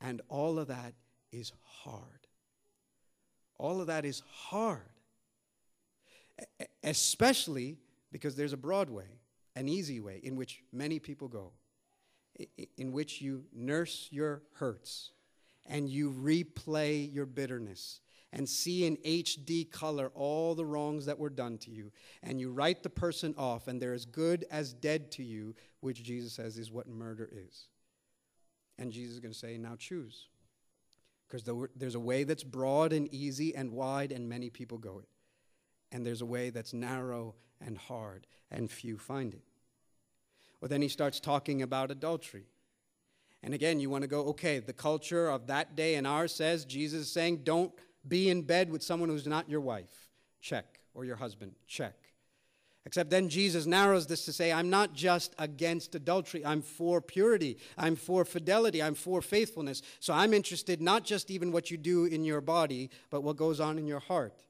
And 0.00 0.20
all 0.28 0.58
of 0.58 0.68
that 0.68 0.94
is 1.32 1.52
hard. 1.62 2.26
All 3.58 3.80
of 3.80 3.86
that 3.88 4.04
is 4.04 4.22
hard. 4.30 4.80
Especially 6.84 7.78
because 8.12 8.36
there's 8.36 8.52
a 8.52 8.58
broad 8.58 8.90
way 8.90 9.18
an 9.58 9.68
easy 9.68 9.98
way 9.98 10.20
in 10.22 10.36
which 10.36 10.62
many 10.72 11.00
people 11.00 11.26
go, 11.26 11.50
in 12.76 12.92
which 12.92 13.20
you 13.20 13.44
nurse 13.52 14.06
your 14.12 14.40
hurts 14.52 15.10
and 15.66 15.88
you 15.88 16.12
replay 16.12 17.12
your 17.12 17.26
bitterness 17.26 18.00
and 18.32 18.48
see 18.48 18.84
in 18.84 18.96
HD 18.98 19.70
color 19.70 20.10
all 20.14 20.54
the 20.54 20.64
wrongs 20.64 21.06
that 21.06 21.18
were 21.18 21.30
done 21.30 21.58
to 21.58 21.70
you, 21.70 21.92
and 22.22 22.40
you 22.40 22.50
write 22.50 22.82
the 22.82 22.90
person 22.90 23.34
off, 23.38 23.68
and 23.68 23.80
they're 23.80 23.94
as 23.94 24.04
good 24.04 24.44
as 24.50 24.72
dead 24.72 25.10
to 25.12 25.22
you, 25.22 25.54
which 25.80 26.02
Jesus 26.02 26.34
says 26.34 26.58
is 26.58 26.70
what 26.70 26.88
murder 26.88 27.28
is. 27.32 27.68
And 28.78 28.92
Jesus 28.92 29.14
is 29.14 29.20
going 29.20 29.32
to 29.32 29.38
say, 29.38 29.56
Now 29.56 29.76
choose. 29.76 30.28
Because 31.26 31.68
there's 31.76 31.94
a 31.94 32.00
way 32.00 32.24
that's 32.24 32.44
broad 32.44 32.94
and 32.94 33.12
easy 33.12 33.54
and 33.54 33.72
wide, 33.72 34.12
and 34.12 34.28
many 34.28 34.48
people 34.48 34.78
go 34.78 34.98
it. 34.98 35.08
And 35.92 36.04
there's 36.04 36.22
a 36.22 36.26
way 36.26 36.48
that's 36.48 36.72
narrow 36.72 37.34
and 37.60 37.76
hard, 37.76 38.26
and 38.50 38.70
few 38.70 38.96
find 38.96 39.34
it. 39.34 39.42
Well, 40.60 40.70
then 40.70 40.80
he 40.80 40.88
starts 40.88 41.20
talking 41.20 41.60
about 41.60 41.90
adultery. 41.90 42.46
And 43.42 43.54
again, 43.54 43.78
you 43.78 43.90
want 43.90 44.02
to 44.02 44.08
go, 44.08 44.20
okay, 44.28 44.58
the 44.58 44.72
culture 44.72 45.28
of 45.28 45.46
that 45.46 45.76
day 45.76 45.94
and 45.94 46.06
ours 46.06 46.34
says, 46.34 46.64
Jesus 46.64 47.02
is 47.02 47.12
saying, 47.12 47.42
don't 47.44 47.72
be 48.08 48.30
in 48.30 48.42
bed 48.42 48.70
with 48.70 48.82
someone 48.82 49.08
who's 49.08 49.26
not 49.26 49.48
your 49.48 49.60
wife. 49.60 50.08
Check. 50.40 50.80
Or 50.94 51.04
your 51.04 51.16
husband. 51.16 51.52
Check. 51.66 51.94
Except 52.88 53.10
then 53.10 53.28
Jesus 53.28 53.66
narrows 53.66 54.06
this 54.06 54.24
to 54.24 54.32
say, 54.32 54.50
I'm 54.50 54.70
not 54.70 54.94
just 54.94 55.34
against 55.38 55.94
adultery, 55.94 56.44
I'm 56.44 56.62
for 56.62 57.02
purity, 57.02 57.58
I'm 57.76 57.96
for 57.96 58.24
fidelity, 58.24 58.82
I'm 58.82 58.94
for 58.94 59.20
faithfulness. 59.20 59.82
So 60.00 60.14
I'm 60.14 60.32
interested 60.32 60.80
not 60.80 61.04
just 61.04 61.30
even 61.30 61.52
what 61.52 61.70
you 61.70 61.76
do 61.76 62.06
in 62.06 62.24
your 62.24 62.40
body, 62.40 62.88
but 63.10 63.22
what 63.22 63.36
goes 63.36 63.60
on 63.60 63.78
in 63.78 63.86
your 63.86 64.00
heart. 64.00 64.42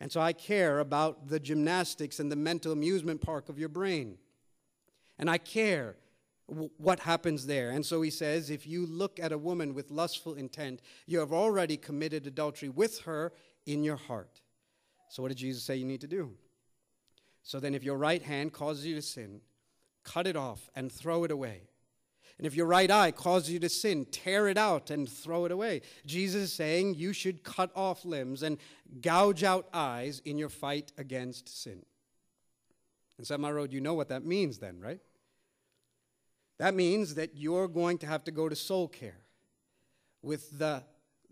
And 0.00 0.10
so 0.10 0.20
I 0.20 0.32
care 0.32 0.80
about 0.80 1.28
the 1.28 1.38
gymnastics 1.38 2.18
and 2.18 2.30
the 2.30 2.36
mental 2.36 2.72
amusement 2.72 3.20
park 3.20 3.48
of 3.48 3.58
your 3.58 3.68
brain. 3.68 4.18
And 5.18 5.30
I 5.30 5.38
care 5.38 5.94
what 6.46 7.00
happens 7.00 7.46
there. 7.46 7.70
And 7.70 7.84
so 7.84 8.02
he 8.02 8.10
says, 8.10 8.50
if 8.50 8.66
you 8.66 8.86
look 8.86 9.18
at 9.18 9.32
a 9.32 9.38
woman 9.38 9.74
with 9.74 9.90
lustful 9.90 10.34
intent, 10.34 10.80
you 11.06 11.18
have 11.18 11.32
already 11.32 11.76
committed 11.76 12.26
adultery 12.26 12.68
with 12.68 13.00
her 13.00 13.32
in 13.66 13.82
your 13.82 13.96
heart. 13.96 14.40
So 15.08 15.22
what 15.22 15.28
did 15.28 15.38
Jesus 15.38 15.62
say 15.62 15.76
you 15.76 15.84
need 15.84 16.00
to 16.02 16.06
do? 16.06 16.32
So 17.42 17.60
then, 17.60 17.74
if 17.74 17.84
your 17.84 17.96
right 17.96 18.22
hand 18.22 18.52
causes 18.52 18.84
you 18.84 18.96
to 18.96 19.02
sin, 19.02 19.40
cut 20.02 20.26
it 20.26 20.36
off 20.36 20.68
and 20.74 20.90
throw 20.90 21.22
it 21.22 21.30
away. 21.30 21.62
And 22.38 22.46
if 22.46 22.54
your 22.54 22.66
right 22.66 22.90
eye 22.90 23.12
causes 23.12 23.50
you 23.50 23.58
to 23.60 23.68
sin, 23.68 24.04
tear 24.10 24.48
it 24.48 24.58
out 24.58 24.90
and 24.90 25.08
throw 25.08 25.46
it 25.46 25.52
away. 25.52 25.82
Jesus 26.04 26.42
is 26.42 26.52
saying 26.52 26.94
you 26.94 27.12
should 27.12 27.44
cut 27.44 27.70
off 27.74 28.04
limbs 28.04 28.42
and 28.42 28.58
gouge 29.00 29.42
out 29.42 29.68
eyes 29.72 30.20
in 30.24 30.36
your 30.38 30.48
fight 30.48 30.92
against 30.98 31.62
sin. 31.62 31.82
And 33.18 33.54
Road, 33.54 33.72
you 33.72 33.80
know 33.80 33.94
what 33.94 34.08
that 34.10 34.24
means 34.24 34.58
then, 34.58 34.80
right? 34.80 35.00
That 36.58 36.74
means 36.74 37.16
that 37.16 37.30
you're 37.34 37.68
going 37.68 37.98
to 37.98 38.06
have 38.06 38.24
to 38.24 38.30
go 38.30 38.48
to 38.48 38.56
soul 38.56 38.88
care 38.88 39.20
with 40.22 40.58
the, 40.58 40.82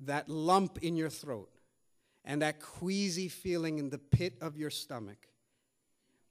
that 0.05 0.29
lump 0.29 0.79
in 0.83 0.97
your 0.97 1.11
throat 1.11 1.51
and 2.25 2.43
that 2.43 2.61
queasy 2.61 3.29
feeling 3.29 3.79
in 3.79 3.91
the 3.91 3.99
pit 3.99 4.37
of 4.41 4.57
your 4.57 4.71
stomach 4.71 5.29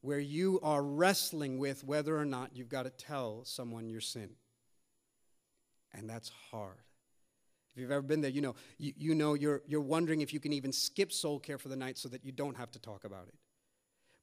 where 0.02 0.20
you 0.20 0.60
are 0.62 0.84
wrestling 0.84 1.58
with 1.58 1.84
whether 1.84 2.18
or 2.18 2.26
not 2.26 2.52
you've 2.54 2.70
got 2.70 2.84
to 2.84 2.90
tell 2.90 3.46
someone 3.46 3.90
your 3.90 4.02
sin. 4.02 4.30
And 5.94 6.10
that's 6.10 6.30
hard. 6.52 6.84
If 7.74 7.82
you've 7.82 7.92
ever 7.92 8.02
been 8.02 8.22
there, 8.22 8.30
you 8.30 8.42
know, 8.42 8.56
you, 8.78 8.94
you 8.98 9.16
know 9.16 9.34
you're, 9.34 9.62
you're 9.66 9.82
wondering 9.82 10.22
if 10.22 10.34
you 10.34 10.40
can 10.40 10.54
even 10.54 10.72
skip 10.72 11.12
soul 11.12 11.40
care 11.40 11.58
for 11.58 11.70
the 11.70 11.76
night 11.76 11.98
so 11.98 12.10
that 12.10 12.24
you 12.24 12.32
don't 12.32 12.58
have 12.58 12.70
to 12.72 12.80
talk 12.80 13.06
about 13.06 13.28
it. 13.28 13.36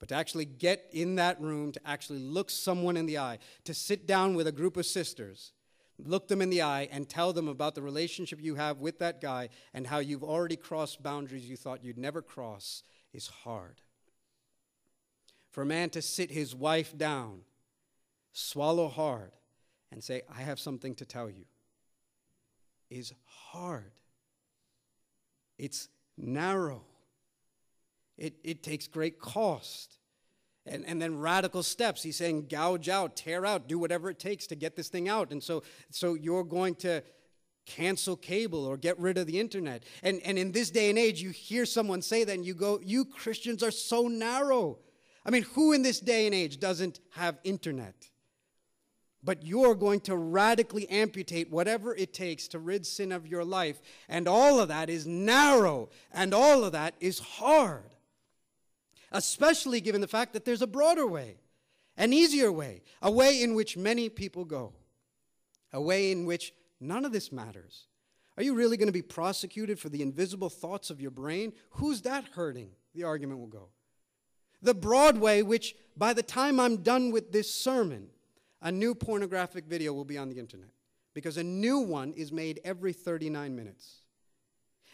But 0.01 0.09
to 0.09 0.17
actually 0.17 0.47
get 0.47 0.89
in 0.93 1.17
that 1.17 1.41
room, 1.41 1.73
to 1.73 1.81
actually 1.87 2.19
look 2.19 2.51
someone 2.51 2.97
in 2.97 3.07
the 3.07 3.19
eye, 3.19 3.39
to 3.65 3.75
sit 3.75 4.07
down 4.07 4.35
with 4.35 4.49
a 4.49 4.53
group 4.53 4.77
of 4.77 4.87
sisters, 4.87 5.53
look 5.99 6.27
them 6.27 6.43
in 6.43 6.51
the 6.51 6.63
eye, 6.63 6.89
and 6.91 7.09
tell 7.09 7.33
them 7.33 7.47
about 7.47 7.75
the 7.75 7.83
relationship 7.83 8.41
you 8.43 8.57
have 8.57 8.79
with 8.79 8.99
that 8.99 9.21
guy 9.21 9.51
and 9.75 9.87
how 9.87 9.99
you've 9.99 10.25
already 10.25 10.57
crossed 10.57 11.03
boundaries 11.03 11.49
you 11.49 11.57
thought 11.57 11.85
you'd 11.85 11.99
never 11.99 12.23
cross 12.23 12.83
is 13.13 13.29
hard 13.29 13.83
for 15.51 15.63
a 15.63 15.67
man 15.67 15.91
to 15.91 16.03
sit 16.03 16.31
his 16.31 16.55
wife 16.55 16.97
down, 16.97 17.41
swallow 18.33 18.89
hard, 18.89 19.33
and 19.93 20.03
say, 20.03 20.23
I 20.33 20.43
have 20.43 20.61
something 20.61 20.95
to 20.97 21.05
tell 21.05 21.29
you, 21.29 21.45
is 22.89 23.13
hard. 23.27 23.93
It's 25.59 25.89
narrow. 26.17 26.83
It, 28.21 28.35
it 28.45 28.63
takes 28.63 28.87
great 28.87 29.19
cost. 29.19 29.97
And, 30.67 30.85
and 30.87 31.01
then 31.01 31.19
radical 31.19 31.63
steps. 31.63 32.03
He's 32.03 32.17
saying, 32.17 32.47
gouge 32.49 32.89
out, 32.89 33.17
tear 33.17 33.47
out, 33.47 33.67
do 33.67 33.79
whatever 33.79 34.11
it 34.11 34.19
takes 34.19 34.47
to 34.49 34.55
get 34.55 34.77
this 34.77 34.89
thing 34.89 35.09
out. 35.09 35.33
And 35.33 35.43
so, 35.43 35.63
so 35.91 36.15
you're 36.15 36.45
going 36.45 36.75
to 36.77 37.03
cancel 37.65 38.17
cable 38.17 38.67
or 38.67 38.77
get 38.77 38.99
rid 38.99 39.17
of 39.17 39.27
the 39.27 39.41
internet. 39.41 39.85
And, 40.03 40.21
and 40.25 40.39
in 40.39 40.53
this 40.53 40.71
day 40.71 40.91
and 40.91 40.99
age, 40.99 41.23
you 41.23 41.31
hear 41.31 41.65
someone 41.65 42.03
say 42.03 42.25
that 42.25 42.35
and 42.35 42.45
you 42.45 42.55
go, 42.55 42.79
You 42.85 43.07
Christians 43.07 43.63
are 43.63 43.71
so 43.71 44.07
narrow. 44.07 44.79
I 45.25 45.31
mean, 45.31 45.43
who 45.55 45.73
in 45.73 45.83
this 45.83 46.01
day 46.01 46.27
and 46.27 46.35
age 46.35 46.61
doesn't 46.61 47.01
have 47.13 47.39
internet? 47.43 48.11
But 49.23 49.45
you're 49.45 49.75
going 49.75 50.01
to 50.01 50.17
radically 50.17 50.89
amputate 50.89 51.51
whatever 51.51 51.95
it 51.95 52.15
takes 52.15 52.49
to 52.49 52.59
rid 52.59 52.87
sin 52.87 53.13
of 53.13 53.27
your 53.27 53.45
life. 53.45 53.81
And 54.09 54.27
all 54.27 54.61
of 54.61 54.69
that 54.69 54.89
is 54.89 55.07
narrow, 55.07 55.91
and 56.13 56.33
all 56.33 56.65
of 56.65 56.73
that 56.73 56.95
is 57.01 57.19
hard. 57.19 57.95
Especially 59.13 59.81
given 59.81 60.01
the 60.01 60.09
fact 60.09 60.33
that 60.33 60.45
there's 60.45 60.63
a 60.63 60.67
broader 60.67 61.07
way, 61.07 61.37
an 61.97 62.13
easier 62.13 62.53
way, 62.53 62.83
a 63.03 63.11
way 63.11 63.43
in 63.43 63.55
which 63.55 63.77
many 63.77 64.09
people 64.09 64.45
go, 64.45 64.73
a 65.73 65.81
way 65.81 66.13
in 66.13 66.25
which 66.25 66.53
none 66.81 67.05
of 67.05 67.13
this 67.13 67.33
matters. 67.33 67.87
Are 68.37 68.43
you 68.43 68.55
really 68.55 68.77
going 68.77 68.89
to 68.89 68.93
be 68.93 69.03
prosecuted 69.03 69.79
for 69.79 69.89
the 69.89 70.03
invisible 70.03 70.49
thoughts 70.49 70.91
of 70.91 71.01
your 71.01 71.11
brain? 71.11 71.53
Who's 71.71 72.03
that 72.03 72.25
hurting? 72.35 72.71
The 72.95 73.05
argument 73.05 73.41
will 73.41 73.47
go 73.47 73.69
the 74.63 74.75
broad 74.75 75.19
way, 75.19 75.43
which 75.43 75.75
by 75.97 76.13
the 76.13 76.23
time 76.23 76.61
I'm 76.61 76.79
done 76.79 77.11
with 77.11 77.33
this 77.33 77.53
sermon, 77.53 78.09
a 78.63 78.71
new 78.71 78.95
pornographic 78.95 79.65
video 79.67 79.93
will 79.93 80.05
be 80.05 80.19
on 80.19 80.29
the 80.29 80.39
internet 80.39 80.71
because 81.15 81.37
a 81.37 81.45
new 81.45 81.79
one 81.79 82.13
is 82.13 82.31
made 82.31 82.61
every 82.65 82.93
39 82.93 83.55
minutes. 83.57 84.00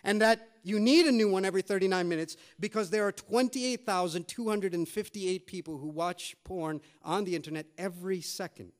And 0.06 0.22
that 0.22 0.48
you 0.62 0.80
need 0.80 1.04
a 1.06 1.12
new 1.12 1.28
one 1.28 1.44
every 1.44 1.60
39 1.60 2.08
minutes 2.08 2.38
because 2.58 2.88
there 2.88 3.06
are 3.06 3.12
28,258 3.12 5.46
people 5.46 5.76
who 5.76 5.88
watch 5.88 6.34
porn 6.44 6.80
on 7.02 7.24
the 7.24 7.36
internet 7.36 7.66
every 7.76 8.22
second. 8.22 8.72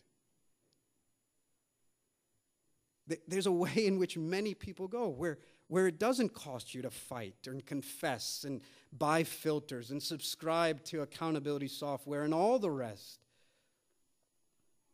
There's 3.29 3.47
a 3.47 3.53
way 3.53 3.87
in 3.87 3.99
which 3.99 4.17
many 4.17 4.55
people 4.55 4.89
go 4.89 5.09
where 5.09 5.37
where 5.69 5.89
it 5.89 5.99
doesn't 5.99 6.33
cost 6.33 6.75
you 6.75 6.83
to 6.83 6.91
fight 6.91 7.35
and 7.47 7.65
confess 7.67 8.45
and 8.45 8.62
buy 8.97 9.25
filters 9.25 9.91
and 9.91 10.03
subscribe 10.03 10.83
to 10.85 11.03
accountability 11.03 11.69
software 11.69 12.23
and 12.23 12.33
all 12.33 12.59
the 12.59 12.71
rest. 12.71 13.19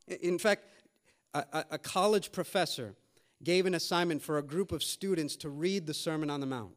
In 0.06 0.38
fact, 0.38 0.64
a, 1.34 1.64
a, 1.72 1.78
college 1.78 2.32
professor 2.32 2.94
gave 3.44 3.66
an 3.66 3.74
assignment 3.74 4.22
for 4.22 4.38
a 4.38 4.42
group 4.42 4.72
of 4.72 4.82
students 4.82 5.36
to 5.36 5.48
read 5.48 5.86
the 5.86 5.94
Sermon 5.94 6.30
on 6.30 6.40
the 6.40 6.46
Mount. 6.46 6.74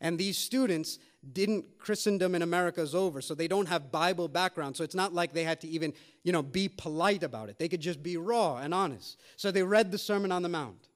And 0.00 0.18
these 0.18 0.36
students 0.36 0.98
didn't 1.32 1.78
Christendom 1.78 2.34
in 2.34 2.42
America 2.42 2.80
is 2.80 2.94
over, 2.94 3.20
so 3.20 3.34
they 3.34 3.46
don't 3.46 3.68
have 3.68 3.92
Bible 3.92 4.26
background. 4.26 4.76
So 4.76 4.82
it's 4.82 4.96
not 4.96 5.14
like 5.14 5.32
they 5.32 5.44
had 5.44 5.60
to 5.60 5.68
even, 5.68 5.92
you 6.24 6.32
know, 6.32 6.42
be 6.42 6.68
polite 6.68 7.22
about 7.22 7.48
it. 7.48 7.58
They 7.58 7.68
could 7.68 7.80
just 7.80 8.02
be 8.02 8.16
raw 8.16 8.56
and 8.56 8.74
honest. 8.74 9.20
So 9.36 9.52
they 9.52 9.62
read 9.62 9.92
the 9.92 9.98
Sermon 9.98 10.32
on 10.32 10.42
the 10.42 10.48
Mount. 10.48 10.88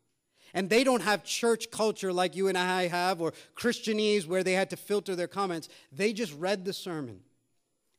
And 0.54 0.70
they 0.70 0.84
don't 0.84 1.02
have 1.02 1.22
church 1.22 1.70
culture 1.70 2.12
like 2.12 2.34
you 2.34 2.48
and 2.48 2.56
I 2.56 2.88
have, 2.88 3.20
or 3.20 3.32
Christianese 3.54 4.26
where 4.26 4.42
they 4.42 4.54
had 4.54 4.70
to 4.70 4.76
filter 4.76 5.14
their 5.14 5.28
comments. 5.28 5.68
They 5.92 6.12
just 6.12 6.34
read 6.34 6.64
the 6.64 6.72
sermon 6.72 7.20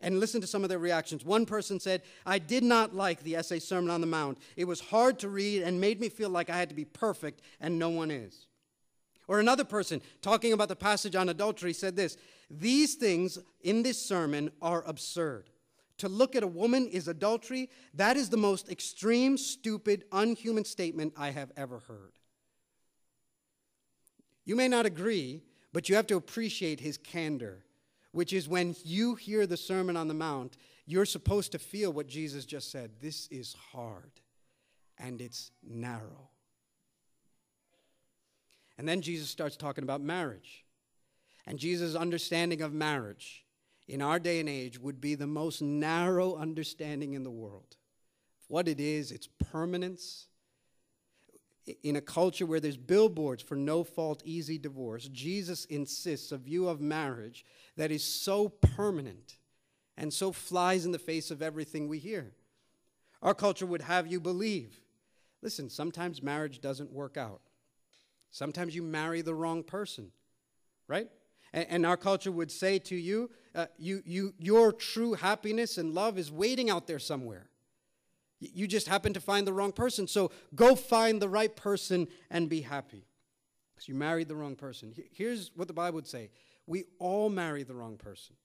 and 0.01 0.19
listen 0.19 0.41
to 0.41 0.47
some 0.47 0.63
of 0.63 0.69
their 0.69 0.79
reactions. 0.79 1.25
One 1.25 1.45
person 1.45 1.79
said, 1.79 2.03
I 2.25 2.39
did 2.39 2.63
not 2.63 2.95
like 2.95 3.23
the 3.23 3.35
essay 3.35 3.59
Sermon 3.59 3.89
on 3.89 4.01
the 4.01 4.07
Mount. 4.07 4.37
It 4.55 4.65
was 4.65 4.79
hard 4.79 5.19
to 5.19 5.29
read 5.29 5.63
and 5.63 5.81
made 5.81 5.99
me 5.99 6.09
feel 6.09 6.29
like 6.29 6.49
I 6.49 6.57
had 6.57 6.69
to 6.69 6.75
be 6.75 6.85
perfect, 6.85 7.41
and 7.59 7.79
no 7.79 7.89
one 7.89 8.11
is. 8.11 8.47
Or 9.27 9.39
another 9.39 9.65
person, 9.65 10.01
talking 10.21 10.53
about 10.53 10.69
the 10.69 10.75
passage 10.75 11.15
on 11.15 11.29
adultery, 11.29 11.73
said 11.73 11.95
this 11.95 12.17
These 12.49 12.95
things 12.95 13.37
in 13.61 13.83
this 13.83 14.01
sermon 14.01 14.51
are 14.61 14.83
absurd. 14.85 15.49
To 15.99 16.07
look 16.07 16.35
at 16.35 16.43
a 16.43 16.47
woman 16.47 16.87
is 16.87 17.07
adultery. 17.07 17.69
That 17.93 18.17
is 18.17 18.29
the 18.29 18.37
most 18.37 18.69
extreme, 18.69 19.35
stupid, 19.37 20.05
unhuman 20.11 20.63
statement 20.63 21.13
I 21.17 21.31
have 21.31 21.51
ever 21.57 21.79
heard. 21.79 22.13
You 24.45 24.55
may 24.55 24.67
not 24.67 24.85
agree, 24.85 25.41
but 25.73 25.89
you 25.89 25.95
have 25.95 26.07
to 26.07 26.15
appreciate 26.15 26.79
his 26.79 26.97
candor, 26.97 27.65
which 28.17 28.33
is 28.33 28.49
when 28.49 28.75
you 28.83 29.13
hear 29.13 29.45
the 29.45 29.55
Sermon 29.55 29.95
on 29.95 30.07
the 30.07 30.13
Mount, 30.15 30.57
you're 30.87 31.05
supposed 31.05 31.51
to 31.51 31.59
feel 31.59 31.93
what 31.93 32.07
Jesus 32.07 32.45
just 32.45 32.71
said. 32.71 32.89
This 32.99 33.27
is 33.27 33.55
hard 33.71 34.09
and 34.97 35.21
it's 35.21 35.51
narrow. 35.61 36.31
And 38.75 38.89
then 38.89 39.01
Jesus 39.01 39.29
starts 39.29 39.55
talking 39.55 39.83
about 39.83 40.01
marriage. 40.01 40.65
And 41.45 41.59
Jesus' 41.59 41.93
understanding 41.93 42.63
of 42.63 42.73
marriage 42.73 43.45
in 43.87 44.01
our 44.01 44.17
day 44.17 44.39
and 44.39 44.49
age 44.49 44.79
would 44.79 44.99
be 44.99 45.13
the 45.13 45.27
most 45.27 45.61
narrow 45.61 46.37
understanding 46.37 47.13
in 47.13 47.21
the 47.21 47.29
world. 47.29 47.77
What 48.47 48.67
it 48.67 48.79
is, 48.79 49.11
its 49.11 49.29
permanence, 49.51 50.25
in 51.83 51.95
a 51.95 52.01
culture 52.01 52.45
where 52.45 52.59
there's 52.59 52.77
billboards 52.77 53.43
for 53.43 53.55
no 53.55 53.83
fault, 53.83 54.21
easy 54.25 54.57
divorce, 54.57 55.07
Jesus 55.09 55.65
insists 55.65 56.31
a 56.31 56.37
view 56.37 56.67
of 56.67 56.81
marriage 56.81 57.45
that 57.75 57.91
is 57.91 58.03
so 58.03 58.49
permanent 58.49 59.37
and 59.97 60.13
so 60.13 60.31
flies 60.31 60.85
in 60.85 60.91
the 60.91 60.99
face 60.99 61.31
of 61.31 61.41
everything 61.41 61.87
we 61.87 61.99
hear. 61.99 62.31
Our 63.21 63.33
culture 63.33 63.65
would 63.65 63.81
have 63.81 64.07
you 64.07 64.19
believe 64.19 64.79
listen, 65.41 65.69
sometimes 65.69 66.23
marriage 66.23 66.61
doesn't 66.61 66.91
work 66.91 67.15
out. 67.15 67.41
Sometimes 68.31 68.75
you 68.75 68.83
marry 68.83 69.21
the 69.21 69.35
wrong 69.35 69.63
person, 69.63 70.11
right? 70.87 71.07
And, 71.53 71.65
and 71.69 71.85
our 71.85 71.95
culture 71.95 72.31
would 72.31 72.51
say 72.51 72.79
to 72.79 72.95
you, 72.95 73.29
uh, 73.55 73.67
you, 73.77 74.01
you, 74.05 74.33
your 74.37 74.73
true 74.73 75.13
happiness 75.13 75.77
and 75.77 75.93
love 75.93 76.17
is 76.17 76.31
waiting 76.31 76.69
out 76.69 76.87
there 76.87 76.99
somewhere. 76.99 77.49
You 78.39 78.67
just 78.67 78.87
happen 78.87 79.13
to 79.13 79.19
find 79.19 79.47
the 79.47 79.53
wrong 79.53 79.71
person. 79.71 80.07
So 80.07 80.31
go 80.53 80.75
find 80.75 81.21
the 81.21 81.29
right 81.29 81.55
person 81.55 82.07
and 82.29 82.49
be 82.49 82.61
happy. 82.61 83.05
Because 83.73 83.87
you 83.87 83.95
married 83.95 84.27
the 84.27 84.35
wrong 84.35 84.55
person. 84.55 84.93
Here's 85.11 85.51
what 85.55 85.67
the 85.67 85.73
Bible 85.73 85.95
would 85.95 86.07
say 86.07 86.29
we 86.67 86.83
all 86.99 87.29
marry 87.29 87.63
the 87.63 87.75
wrong 87.75 87.97
person. 87.97 88.35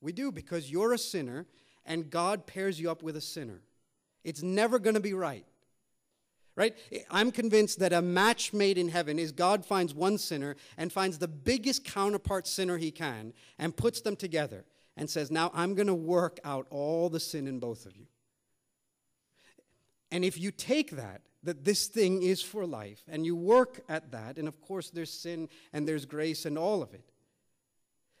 We 0.00 0.12
do 0.12 0.32
because 0.32 0.70
you're 0.70 0.92
a 0.92 0.98
sinner 0.98 1.46
and 1.84 2.10
God 2.10 2.46
pairs 2.46 2.80
you 2.80 2.90
up 2.90 3.02
with 3.02 3.16
a 3.16 3.20
sinner. 3.20 3.62
It's 4.24 4.42
never 4.42 4.78
going 4.78 4.94
to 4.94 5.00
be 5.00 5.14
right. 5.14 5.44
Right? 6.56 6.74
I'm 7.10 7.30
convinced 7.30 7.80
that 7.80 7.92
a 7.92 8.00
match 8.00 8.54
made 8.54 8.78
in 8.78 8.88
heaven 8.88 9.18
is 9.18 9.30
God 9.30 9.64
finds 9.64 9.94
one 9.94 10.16
sinner 10.16 10.56
and 10.78 10.90
finds 10.90 11.18
the 11.18 11.28
biggest 11.28 11.84
counterpart 11.84 12.46
sinner 12.46 12.78
he 12.78 12.90
can 12.90 13.34
and 13.58 13.76
puts 13.76 14.00
them 14.00 14.16
together 14.16 14.64
and 14.96 15.08
says, 15.08 15.30
Now 15.30 15.50
I'm 15.52 15.74
going 15.74 15.86
to 15.86 15.94
work 15.94 16.40
out 16.44 16.66
all 16.70 17.10
the 17.10 17.20
sin 17.20 17.46
in 17.46 17.58
both 17.58 17.84
of 17.84 17.94
you. 17.96 18.06
And 20.16 20.24
if 20.24 20.40
you 20.40 20.50
take 20.50 20.92
that, 20.92 21.20
that 21.42 21.62
this 21.62 21.88
thing 21.88 22.22
is 22.22 22.40
for 22.40 22.64
life, 22.64 23.02
and 23.06 23.26
you 23.26 23.36
work 23.36 23.82
at 23.86 24.12
that, 24.12 24.38
and 24.38 24.48
of 24.48 24.62
course 24.62 24.88
there's 24.88 25.12
sin 25.12 25.50
and 25.74 25.86
there's 25.86 26.06
grace 26.06 26.46
and 26.46 26.56
all 26.56 26.82
of 26.82 26.94
it. 26.94 27.04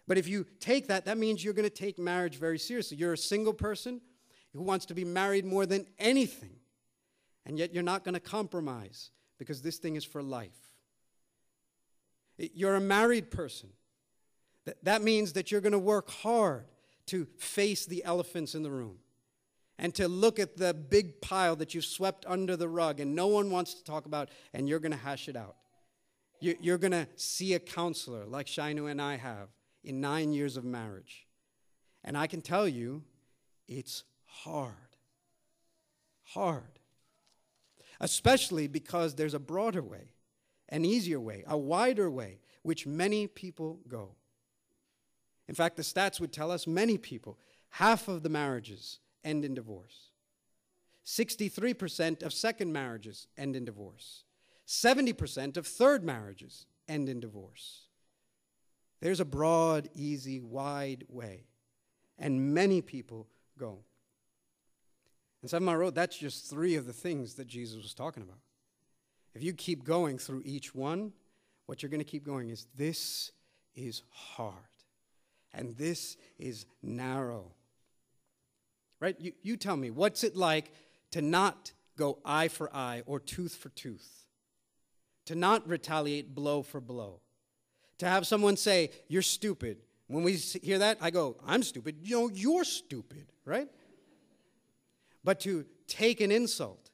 But 0.06 0.18
if 0.18 0.28
you 0.28 0.44
take 0.60 0.88
that, 0.88 1.06
that 1.06 1.16
means 1.16 1.42
you're 1.42 1.54
going 1.54 1.66
to 1.66 1.74
take 1.74 1.98
marriage 1.98 2.36
very 2.36 2.58
seriously. 2.58 2.98
You're 2.98 3.14
a 3.14 3.16
single 3.16 3.54
person 3.54 4.02
who 4.52 4.60
wants 4.60 4.84
to 4.86 4.94
be 4.94 5.06
married 5.06 5.46
more 5.46 5.64
than 5.64 5.86
anything, 5.98 6.58
and 7.46 7.58
yet 7.58 7.72
you're 7.72 7.82
not 7.82 8.04
going 8.04 8.12
to 8.12 8.20
compromise 8.20 9.08
because 9.38 9.62
this 9.62 9.78
thing 9.78 9.96
is 9.96 10.04
for 10.04 10.22
life. 10.22 10.74
You're 12.36 12.76
a 12.76 12.80
married 12.80 13.30
person. 13.30 13.70
That 14.82 15.00
means 15.00 15.32
that 15.32 15.50
you're 15.50 15.62
going 15.62 15.72
to 15.72 15.78
work 15.78 16.10
hard 16.10 16.66
to 17.06 17.26
face 17.38 17.86
the 17.86 18.04
elephants 18.04 18.54
in 18.54 18.62
the 18.62 18.70
room 18.70 18.98
and 19.78 19.94
to 19.94 20.08
look 20.08 20.38
at 20.38 20.56
the 20.56 20.72
big 20.72 21.20
pile 21.20 21.56
that 21.56 21.74
you've 21.74 21.84
swept 21.84 22.24
under 22.26 22.56
the 22.56 22.68
rug 22.68 23.00
and 23.00 23.14
no 23.14 23.26
one 23.26 23.50
wants 23.50 23.74
to 23.74 23.84
talk 23.84 24.06
about, 24.06 24.30
and 24.54 24.68
you're 24.68 24.78
going 24.78 24.92
to 24.92 24.98
hash 24.98 25.28
it 25.28 25.36
out. 25.36 25.56
You're 26.40 26.78
going 26.78 26.92
to 26.92 27.08
see 27.16 27.54
a 27.54 27.58
counselor 27.58 28.26
like 28.26 28.46
Shainu 28.46 28.90
and 28.90 29.00
I 29.00 29.16
have 29.16 29.48
in 29.82 30.00
nine 30.00 30.32
years 30.32 30.56
of 30.56 30.64
marriage. 30.64 31.26
And 32.04 32.16
I 32.16 32.26
can 32.26 32.42
tell 32.42 32.68
you, 32.68 33.02
it's 33.68 34.04
hard. 34.24 34.72
Hard. 36.22 36.78
Especially 38.00 38.68
because 38.68 39.14
there's 39.14 39.34
a 39.34 39.38
broader 39.38 39.82
way, 39.82 40.12
an 40.68 40.84
easier 40.84 41.18
way, 41.18 41.42
a 41.46 41.56
wider 41.56 42.10
way, 42.10 42.40
which 42.62 42.86
many 42.86 43.26
people 43.26 43.80
go. 43.88 44.14
In 45.48 45.54
fact, 45.54 45.76
the 45.76 45.82
stats 45.82 46.20
would 46.20 46.32
tell 46.32 46.50
us 46.50 46.66
many 46.66 46.98
people, 46.98 47.38
half 47.70 48.08
of 48.08 48.22
the 48.22 48.28
marriages 48.28 48.98
end 49.26 49.44
in 49.44 49.54
divorce. 49.54 50.10
63% 51.04 52.22
of 52.22 52.32
second 52.32 52.72
marriages 52.72 53.26
end 53.36 53.54
in 53.54 53.64
divorce. 53.64 54.24
70% 54.66 55.56
of 55.56 55.66
third 55.66 56.02
marriages 56.02 56.66
end 56.88 57.08
in 57.08 57.20
divorce. 57.20 57.82
There's 59.00 59.20
a 59.20 59.24
broad, 59.24 59.88
easy, 59.94 60.40
wide 60.40 61.04
way, 61.08 61.44
and 62.18 62.54
many 62.54 62.80
people 62.80 63.28
go. 63.58 63.80
And 65.42 65.50
Seven 65.50 65.66
Mile 65.66 65.76
Road, 65.76 65.94
that's 65.94 66.16
just 66.16 66.48
three 66.48 66.76
of 66.76 66.86
the 66.86 66.92
things 66.92 67.34
that 67.34 67.46
Jesus 67.46 67.82
was 67.82 67.94
talking 67.94 68.22
about. 68.22 68.38
If 69.34 69.42
you 69.42 69.52
keep 69.52 69.84
going 69.84 70.18
through 70.18 70.42
each 70.44 70.74
one, 70.74 71.12
what 71.66 71.82
you're 71.82 71.90
going 71.90 72.00
to 72.00 72.04
keep 72.04 72.24
going 72.24 72.48
is 72.48 72.66
this 72.74 73.32
is 73.74 74.02
hard, 74.10 74.54
and 75.52 75.76
this 75.76 76.16
is 76.38 76.64
narrow, 76.82 77.52
Right? 79.00 79.16
You, 79.18 79.32
you 79.42 79.56
tell 79.56 79.76
me, 79.76 79.90
what's 79.90 80.24
it 80.24 80.36
like 80.36 80.72
to 81.12 81.20
not 81.20 81.72
go 81.96 82.18
eye 82.24 82.48
for 82.48 82.74
eye 82.74 83.02
or 83.06 83.20
tooth 83.20 83.54
for 83.54 83.68
tooth? 83.70 84.26
To 85.26 85.34
not 85.34 85.68
retaliate 85.68 86.34
blow 86.34 86.62
for 86.62 86.80
blow? 86.80 87.20
To 87.98 88.06
have 88.06 88.26
someone 88.26 88.56
say, 88.56 88.90
You're 89.08 89.22
stupid. 89.22 89.78
When 90.08 90.22
we 90.22 90.34
hear 90.34 90.78
that, 90.78 90.98
I 91.00 91.10
go, 91.10 91.36
I'm 91.44 91.62
stupid. 91.62 91.96
You 92.00 92.20
know, 92.20 92.30
you're 92.32 92.64
stupid, 92.64 93.26
right? 93.44 93.68
But 95.24 95.40
to 95.40 95.64
take 95.88 96.20
an 96.20 96.30
insult, 96.30 96.90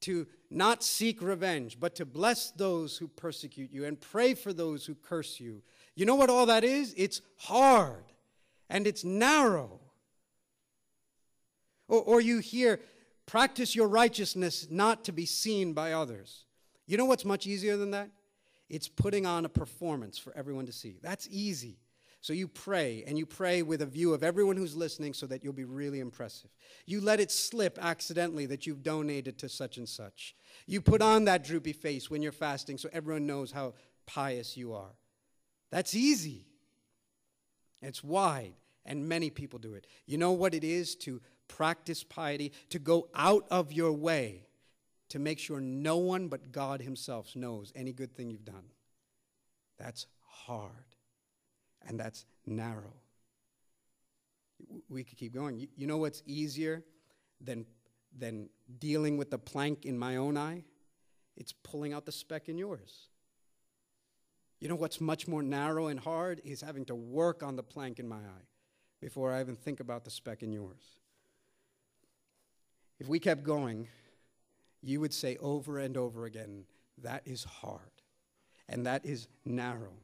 to 0.00 0.26
not 0.50 0.82
seek 0.82 1.22
revenge, 1.22 1.78
but 1.78 1.94
to 1.96 2.04
bless 2.04 2.50
those 2.50 2.96
who 2.96 3.06
persecute 3.06 3.70
you 3.70 3.84
and 3.84 4.00
pray 4.00 4.34
for 4.34 4.52
those 4.52 4.84
who 4.84 4.96
curse 4.96 5.38
you. 5.38 5.62
You 5.94 6.06
know 6.06 6.16
what 6.16 6.30
all 6.30 6.46
that 6.46 6.64
is? 6.64 6.92
It's 6.96 7.22
hard 7.36 8.04
and 8.68 8.86
it's 8.86 9.04
narrow 9.04 9.80
or, 11.90 12.02
or 12.02 12.20
you 12.20 12.38
hear, 12.38 12.80
practice 13.26 13.74
your 13.74 13.88
righteousness 13.88 14.68
not 14.70 15.04
to 15.04 15.12
be 15.12 15.26
seen 15.26 15.72
by 15.72 15.92
others. 15.92 16.44
You 16.86 16.96
know 16.96 17.04
what's 17.04 17.24
much 17.24 17.46
easier 17.46 17.76
than 17.76 17.90
that? 17.90 18.10
It's 18.68 18.88
putting 18.88 19.26
on 19.26 19.44
a 19.44 19.48
performance 19.48 20.16
for 20.16 20.32
everyone 20.36 20.66
to 20.66 20.72
see. 20.72 20.96
That's 21.02 21.28
easy. 21.30 21.78
So 22.22 22.32
you 22.34 22.48
pray, 22.48 23.02
and 23.06 23.18
you 23.18 23.24
pray 23.24 23.62
with 23.62 23.80
a 23.80 23.86
view 23.86 24.12
of 24.12 24.22
everyone 24.22 24.56
who's 24.56 24.76
listening 24.76 25.14
so 25.14 25.26
that 25.26 25.42
you'll 25.42 25.54
be 25.54 25.64
really 25.64 26.00
impressive. 26.00 26.50
You 26.86 27.00
let 27.00 27.18
it 27.18 27.30
slip 27.30 27.78
accidentally 27.80 28.44
that 28.46 28.66
you've 28.66 28.82
donated 28.82 29.38
to 29.38 29.48
such 29.48 29.78
and 29.78 29.88
such. 29.88 30.34
You 30.66 30.82
put 30.82 31.00
on 31.00 31.24
that 31.24 31.44
droopy 31.44 31.72
face 31.72 32.10
when 32.10 32.22
you're 32.22 32.30
fasting 32.30 32.76
so 32.76 32.90
everyone 32.92 33.26
knows 33.26 33.52
how 33.52 33.72
pious 34.06 34.56
you 34.56 34.74
are. 34.74 34.92
That's 35.70 35.94
easy. 35.94 36.46
It's 37.80 38.04
wide, 38.04 38.52
and 38.84 39.08
many 39.08 39.30
people 39.30 39.58
do 39.58 39.72
it. 39.72 39.86
You 40.06 40.18
know 40.18 40.32
what 40.32 40.52
it 40.52 40.62
is 40.62 40.94
to 40.96 41.22
practice 41.56 42.04
piety, 42.04 42.52
to 42.70 42.78
go 42.78 43.08
out 43.14 43.44
of 43.50 43.72
your 43.72 43.92
way 43.92 44.46
to 45.10 45.18
make 45.18 45.38
sure 45.38 45.60
no 45.60 45.96
one 45.98 46.28
but 46.28 46.52
God 46.52 46.80
Himself 46.80 47.34
knows 47.34 47.72
any 47.74 47.92
good 47.92 48.14
thing 48.14 48.30
you've 48.30 48.44
done. 48.44 48.70
That's 49.78 50.06
hard 50.20 50.94
and 51.86 51.98
that's 51.98 52.24
narrow. 52.46 52.94
We 54.88 55.04
could 55.04 55.18
keep 55.18 55.34
going. 55.34 55.66
You 55.76 55.86
know 55.86 55.96
what's 55.98 56.22
easier 56.26 56.84
than, 57.40 57.66
than 58.16 58.48
dealing 58.78 59.16
with 59.16 59.30
the 59.30 59.38
plank 59.38 59.84
in 59.84 59.98
my 59.98 60.16
own 60.16 60.36
eye? 60.36 60.64
It's 61.36 61.52
pulling 61.52 61.92
out 61.92 62.06
the 62.06 62.12
speck 62.12 62.48
in 62.48 62.58
yours. 62.58 63.08
You 64.60 64.68
know 64.68 64.76
what's 64.76 65.00
much 65.00 65.26
more 65.26 65.42
narrow 65.42 65.86
and 65.88 65.98
hard 65.98 66.40
is 66.44 66.60
having 66.60 66.84
to 66.84 66.94
work 66.94 67.42
on 67.42 67.56
the 67.56 67.62
plank 67.62 67.98
in 67.98 68.06
my 68.06 68.18
eye 68.18 68.46
before 69.00 69.32
I 69.32 69.40
even 69.40 69.56
think 69.56 69.80
about 69.80 70.04
the 70.04 70.10
speck 70.10 70.42
in 70.42 70.52
yours. 70.52 70.99
If 73.00 73.08
we 73.08 73.18
kept 73.18 73.42
going, 73.42 73.88
you 74.82 75.00
would 75.00 75.14
say 75.14 75.38
over 75.40 75.78
and 75.78 75.96
over 75.96 76.26
again, 76.26 76.64
that 77.02 77.22
is 77.24 77.44
hard 77.44 77.80
and 78.68 78.86
that 78.86 79.06
is 79.06 79.26
narrow. 79.44 79.94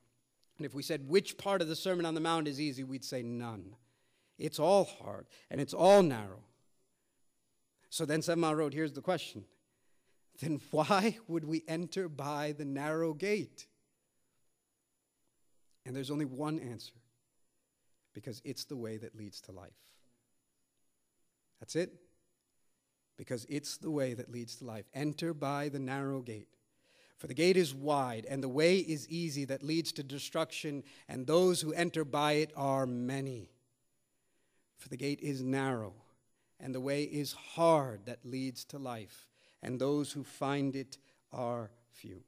And 0.57 0.65
if 0.65 0.75
we 0.75 0.83
said 0.83 1.07
which 1.07 1.37
part 1.37 1.61
of 1.61 1.69
the 1.69 1.77
Sermon 1.77 2.07
on 2.07 2.15
the 2.15 2.21
Mount 2.21 2.49
is 2.49 2.59
easy, 2.59 2.83
we'd 2.83 3.05
say 3.05 3.23
none. 3.23 3.77
It's 4.39 4.59
all 4.59 4.85
hard 4.85 5.27
and 5.51 5.61
it's 5.61 5.75
all 5.75 6.03
narrow. 6.03 6.43
So 7.91 8.07
then 8.07 8.23
Seven 8.23 8.43
wrote, 8.57 8.73
here's 8.73 8.95
the 8.95 9.03
question. 9.03 9.45
Then 10.41 10.61
why 10.71 11.19
would 11.29 11.45
we 11.45 11.65
enter 11.69 12.09
by 12.09 12.53
the 12.53 12.65
narrow 12.65 13.13
gate? 13.13 13.67
And 15.85 15.95
there's 15.95 16.11
only 16.11 16.25
one 16.25 16.59
answer 16.59 16.95
because 18.15 18.41
it's 18.45 18.65
the 18.65 18.77
way 18.77 18.97
that 18.97 19.15
leads 19.15 19.43
to 19.43 19.53
life. 19.53 19.77
That's 21.61 21.77
it 21.77 21.93
because 23.16 23.46
it's 23.48 23.76
the 23.76 23.90
way 23.90 24.14
that 24.14 24.31
leads 24.31 24.57
to 24.57 24.64
life. 24.64 24.87
Enter 24.94 25.33
by 25.33 25.68
the 25.68 25.79
narrow 25.79 26.20
gate. 26.20 26.48
For 27.16 27.26
the 27.26 27.35
gate 27.35 27.57
is 27.57 27.74
wide, 27.74 28.26
and 28.29 28.42
the 28.42 28.48
way 28.48 28.76
is 28.76 29.09
easy 29.09 29.46
that 29.46 29.62
leads 29.62 29.90
to 29.92 30.02
destruction, 30.02 30.85
and 31.09 31.26
those 31.26 31.62
who 31.62 31.72
enter 31.72 32.05
by 32.05 32.33
it 32.33 32.52
are 32.57 32.87
many. 32.87 33.50
For 34.76 34.90
the 34.90 34.98
gate 34.98 35.20
is 35.22 35.42
narrow, 35.42 35.94
and 36.61 36.74
the 36.74 36.81
way 36.81 37.05
is 37.05 37.33
hard 37.33 38.05
that 38.05 38.18
leads 38.24 38.64
to 38.66 38.79
life, 38.79 39.29
and 39.62 39.81
those 39.81 40.12
who 40.12 40.24
find 40.24 40.76
it 40.76 40.98
are 41.33 41.70
few. 41.92 42.22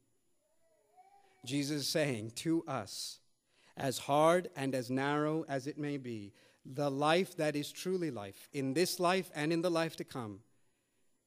Jesus 1.45 1.83
is 1.83 1.89
saying 1.89 2.33
to 2.37 2.65
us, 2.67 3.19
as 3.77 3.99
hard 3.99 4.49
and 4.57 4.75
as 4.75 4.91
narrow 4.91 5.45
as 5.49 5.67
it 5.67 5.79
may 5.79 5.99
be, 5.99 6.33
the 6.65 6.91
life 6.91 7.37
that 7.37 7.57
is 7.57 7.71
truly 7.71 8.11
life, 8.11 8.49
in 8.53 8.73
this 8.73 8.99
life 8.99 9.31
and 9.35 9.53
in 9.53 9.63
the 9.63 9.71
life 9.71 9.97
to 9.97 10.05
come, 10.05 10.41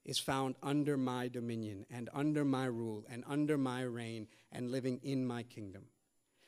is 0.06 0.18
found 0.18 0.56
under 0.64 0.98
my 0.98 1.28
dominion 1.28 1.86
and 1.90 2.10
under 2.14 2.44
my 2.44 2.66
rule 2.66 3.06
and 3.10 3.24
under 3.28 3.58
my 3.58 3.84
reign 3.84 4.28
and 4.52 4.72
living 4.72 5.00
in 5.04 5.26
my 5.26 5.44
kingdom. 5.44 5.84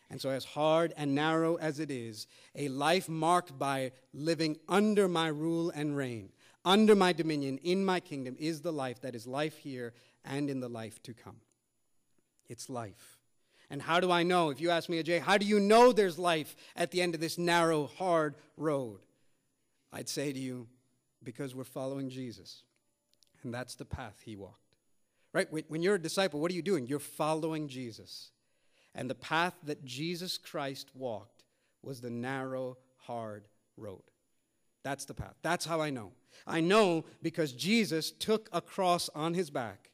And 0.10 0.22
so, 0.22 0.30
as 0.30 0.46
hard 0.46 0.94
and 0.96 1.16
narrow 1.16 1.56
as 1.56 1.80
it 1.80 1.89
is, 1.89 2.28
a 2.56 2.68
life 2.68 3.10
marked 3.10 3.58
by 3.58 3.92
living 4.13 4.58
under 4.68 5.08
my 5.08 5.28
rule 5.28 5.72
and 5.72 5.98
reign, 5.98 6.30
under 6.66 6.96
my 6.96 7.13
dominion, 7.13 7.58
in 7.63 7.84
my 7.84 8.00
kingdom, 8.00 8.36
is 8.39 8.62
the 8.62 8.74
life 8.74 9.02
that 9.02 9.16
is 9.16 9.26
life 9.26 9.58
here 9.58 9.94
and 10.24 10.50
in 10.50 10.60
the 10.60 10.70
life 10.70 11.02
to 11.04 11.13
come. 11.13 11.38
It's 12.48 12.70
life. 12.70 13.20
And 13.70 13.82
how 13.82 14.00
do 14.00 14.12
I 14.12 14.22
know? 14.22 14.50
If 14.50 14.62
you 14.62 14.70
ask 14.70 14.88
me, 14.88 15.02
Ajay, 15.02 15.20
how 15.20 15.38
do 15.38 15.46
you 15.46 15.60
know 15.60 15.92
there's 15.92 16.20
life 16.20 16.56
at 16.76 16.92
the 16.92 17.02
end 17.02 17.16
of 17.16 17.22
this 17.22 17.38
narrow, 17.38 17.88
hard 17.98 18.36
road? 18.56 19.00
I'd 19.92 20.10
say 20.10 20.32
to 20.32 20.39
you, 20.39 20.68
because 21.24 21.56
we're 21.56 21.63
following 21.63 22.10
Jesus. 22.10 22.63
And 23.44 23.54
that's 23.54 23.76
the 23.76 23.86
path 23.86 24.22
he 24.26 24.36
walked. 24.36 24.60
Right? 25.34 25.48
When 25.68 25.82
you're 25.82 25.96
a 25.96 26.00
disciple, 26.00 26.40
what 26.40 26.52
are 26.52 26.56
you 26.56 26.62
doing? 26.62 26.86
You're 26.86 27.00
following 27.00 27.68
Jesus. 27.68 28.32
And 28.94 29.10
the 29.10 29.16
path 29.16 29.56
that 29.64 29.84
Jesus 29.84 30.38
Christ 30.38 30.92
walked 30.94 31.44
was 31.82 32.02
the 32.02 32.12
narrow, 32.12 32.78
hard 32.98 33.48
road. 33.76 34.04
That's 34.84 35.06
the 35.06 35.14
path. 35.14 35.36
That's 35.42 35.66
how 35.66 35.82
I 35.82 35.90
know. 35.90 36.12
I 36.46 36.60
know 36.60 37.06
because 37.22 37.54
Jesus 37.54 38.12
took 38.12 38.50
a 38.52 38.62
cross 38.62 39.10
on 39.16 39.34
his 39.34 39.50
back 39.50 39.90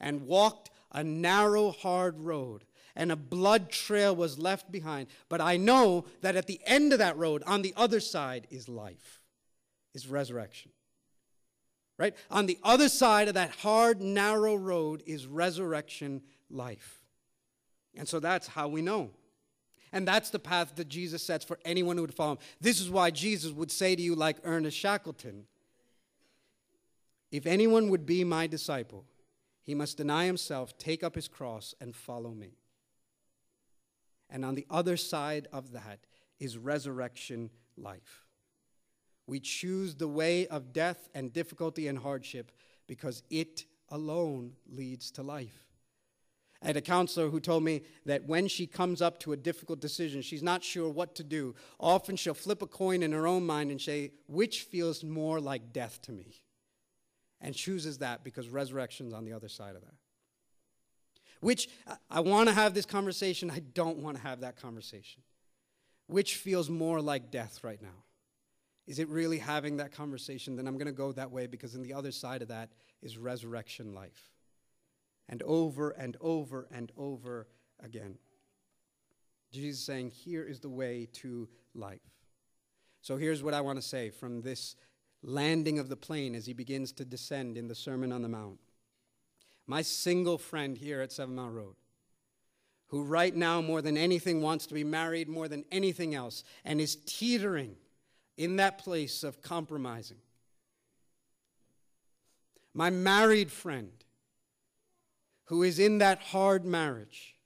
and 0.00 0.26
walked 0.26 0.70
a 0.92 1.04
narrow, 1.04 1.70
hard 1.70 2.18
road, 2.18 2.64
and 2.96 3.12
a 3.12 3.16
blood 3.16 3.70
trail 3.70 4.14
was 4.14 4.38
left 4.38 4.72
behind. 4.72 5.08
But 5.28 5.40
I 5.40 5.56
know 5.56 6.04
that 6.20 6.36
at 6.36 6.46
the 6.46 6.60
end 6.64 6.92
of 6.92 6.98
that 7.00 7.16
road, 7.16 7.42
on 7.46 7.62
the 7.62 7.74
other 7.76 8.00
side, 8.00 8.46
is 8.50 8.68
life, 8.68 9.20
is 9.94 10.08
resurrection. 10.08 10.72
Right? 11.96 12.14
On 12.30 12.46
the 12.46 12.58
other 12.62 12.88
side 12.88 13.28
of 13.28 13.34
that 13.34 13.50
hard, 13.50 14.00
narrow 14.00 14.56
road 14.56 15.02
is 15.06 15.26
resurrection 15.26 16.22
life. 16.50 17.02
And 17.96 18.08
so 18.08 18.18
that's 18.18 18.48
how 18.48 18.68
we 18.68 18.82
know. 18.82 19.10
And 19.92 20.08
that's 20.08 20.30
the 20.30 20.40
path 20.40 20.74
that 20.74 20.88
Jesus 20.88 21.22
sets 21.22 21.44
for 21.44 21.58
anyone 21.64 21.96
who 21.96 22.02
would 22.02 22.14
follow 22.14 22.32
him. 22.32 22.38
This 22.60 22.80
is 22.80 22.90
why 22.90 23.12
Jesus 23.12 23.52
would 23.52 23.70
say 23.70 23.94
to 23.94 24.02
you, 24.02 24.16
like 24.16 24.38
Ernest 24.42 24.76
Shackleton, 24.76 25.44
if 27.30 27.46
anyone 27.46 27.88
would 27.90 28.04
be 28.04 28.24
my 28.24 28.48
disciple, 28.48 29.04
he 29.62 29.74
must 29.74 29.96
deny 29.96 30.26
himself, 30.26 30.76
take 30.78 31.04
up 31.04 31.14
his 31.14 31.28
cross, 31.28 31.74
and 31.80 31.94
follow 31.94 32.30
me. 32.30 32.58
And 34.28 34.44
on 34.44 34.56
the 34.56 34.66
other 34.68 34.96
side 34.96 35.46
of 35.52 35.72
that 35.72 36.00
is 36.40 36.58
resurrection 36.58 37.50
life. 37.76 38.23
We 39.26 39.40
choose 39.40 39.94
the 39.94 40.08
way 40.08 40.46
of 40.46 40.72
death 40.72 41.08
and 41.14 41.32
difficulty 41.32 41.88
and 41.88 41.98
hardship 41.98 42.52
because 42.86 43.22
it 43.30 43.64
alone 43.88 44.52
leads 44.68 45.10
to 45.12 45.22
life. 45.22 45.64
I 46.62 46.68
had 46.68 46.76
a 46.78 46.82
counselor 46.82 47.28
who 47.28 47.40
told 47.40 47.62
me 47.62 47.82
that 48.06 48.26
when 48.26 48.48
she 48.48 48.66
comes 48.66 49.02
up 49.02 49.20
to 49.20 49.32
a 49.32 49.36
difficult 49.36 49.80
decision, 49.80 50.22
she's 50.22 50.42
not 50.42 50.64
sure 50.64 50.88
what 50.88 51.14
to 51.16 51.22
do. 51.22 51.54
Often 51.78 52.16
she'll 52.16 52.32
flip 52.32 52.62
a 52.62 52.66
coin 52.66 53.02
in 53.02 53.12
her 53.12 53.26
own 53.26 53.44
mind 53.44 53.70
and 53.70 53.80
say, 53.80 54.12
Which 54.28 54.62
feels 54.62 55.04
more 55.04 55.40
like 55.40 55.74
death 55.74 56.00
to 56.02 56.12
me? 56.12 56.40
And 57.40 57.54
chooses 57.54 57.98
that 57.98 58.24
because 58.24 58.48
resurrection's 58.48 59.12
on 59.12 59.26
the 59.26 59.34
other 59.34 59.48
side 59.48 59.76
of 59.76 59.82
that. 59.82 59.94
Which 61.40 61.68
I 62.10 62.20
want 62.20 62.48
to 62.48 62.54
have 62.54 62.72
this 62.72 62.86
conversation, 62.86 63.50
I 63.50 63.58
don't 63.58 63.98
want 63.98 64.16
to 64.16 64.22
have 64.22 64.40
that 64.40 64.56
conversation. 64.56 65.22
Which 66.06 66.36
feels 66.36 66.70
more 66.70 67.02
like 67.02 67.30
death 67.30 67.62
right 67.62 67.82
now? 67.82 68.04
Is 68.86 68.98
it 68.98 69.08
really 69.08 69.38
having 69.38 69.78
that 69.78 69.92
conversation? 69.92 70.56
Then 70.56 70.66
I'm 70.66 70.76
going 70.76 70.86
to 70.86 70.92
go 70.92 71.12
that 71.12 71.30
way 71.30 71.46
because 71.46 71.74
on 71.74 71.82
the 71.82 71.94
other 71.94 72.12
side 72.12 72.42
of 72.42 72.48
that 72.48 72.70
is 73.02 73.16
resurrection 73.16 73.94
life. 73.94 74.30
And 75.28 75.42
over 75.44 75.90
and 75.90 76.16
over 76.20 76.68
and 76.70 76.92
over 76.96 77.48
again. 77.82 78.18
Jesus 79.52 79.82
saying, 79.82 80.10
Here 80.10 80.44
is 80.44 80.60
the 80.60 80.68
way 80.68 81.08
to 81.14 81.48
life. 81.74 82.00
So 83.00 83.16
here's 83.16 83.42
what 83.42 83.54
I 83.54 83.62
want 83.62 83.80
to 83.80 83.86
say 83.86 84.10
from 84.10 84.42
this 84.42 84.76
landing 85.22 85.78
of 85.78 85.88
the 85.88 85.96
plane 85.96 86.34
as 86.34 86.44
he 86.44 86.52
begins 86.52 86.92
to 86.92 87.04
descend 87.04 87.56
in 87.56 87.68
the 87.68 87.74
Sermon 87.74 88.12
on 88.12 88.22
the 88.22 88.28
Mount. 88.28 88.58
My 89.66 89.80
single 89.80 90.36
friend 90.36 90.76
here 90.76 91.00
at 91.00 91.12
Seven 91.12 91.34
Mile 91.34 91.48
Road, 91.48 91.76
who 92.88 93.02
right 93.02 93.34
now 93.34 93.62
more 93.62 93.80
than 93.80 93.96
anything 93.96 94.42
wants 94.42 94.66
to 94.66 94.74
be 94.74 94.84
married 94.84 95.28
more 95.28 95.48
than 95.48 95.64
anything 95.72 96.14
else 96.14 96.44
and 96.64 96.80
is 96.80 96.96
teetering 97.06 97.76
in 98.36 98.56
that 98.56 98.78
place 98.78 99.22
of 99.22 99.42
compromising. 99.42 100.18
My 102.72 102.90
married 102.90 103.50
friend 103.52 103.92
who 105.46 105.62
is 105.62 105.78
in 105.78 105.98
that 105.98 106.20
hard 106.20 106.64
marriage 106.64 107.36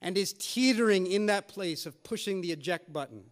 and 0.00 0.18
is 0.18 0.32
teetering 0.32 1.06
in 1.06 1.26
that 1.26 1.48
place 1.48 1.86
of 1.86 2.02
pushing 2.02 2.40
the 2.40 2.52
eject 2.52 2.92
button 2.92 3.24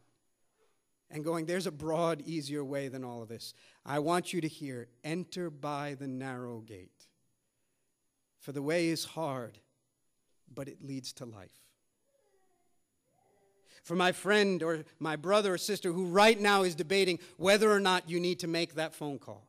and 1.11 1.25
going, 1.25 1.47
There's 1.47 1.67
a 1.67 1.73
broad, 1.73 2.23
easier 2.23 2.65
way 2.65 2.89
than 2.89 3.05
all 3.05 3.23
of 3.23 3.29
this. 3.29 3.55
I 3.85 3.99
want 3.99 4.33
you 4.33 4.41
to 4.41 4.49
hear 4.49 4.89
enter 5.03 5.51
by 5.51 5.97
the 5.99 6.09
narrow 6.09 6.61
gate. 6.61 7.07
For 8.41 8.53
the 8.53 8.63
way 8.63 8.89
is 8.89 9.05
hard, 9.05 9.59
but 10.53 10.69
it 10.69 10.83
leads 10.83 11.13
to 11.15 11.25
life 11.25 11.62
for 13.83 13.97
my 13.97 14.13
friend 14.13 14.63
or 14.63 14.85
my 14.99 15.17
brother 15.17 15.55
or 15.55 15.59
sister 15.59 15.93
who 15.93 16.07
right 16.07 16.41
now 16.41 16.63
is 16.63 16.75
debating 16.75 17.19
whether 17.37 17.71
or 17.71 17.81
not 17.81 18.09
you 18.09 18.21
need 18.21 18.39
to 18.41 18.47
make 18.47 18.75
that 18.75 18.95
phone 18.95 19.19
call 19.19 19.49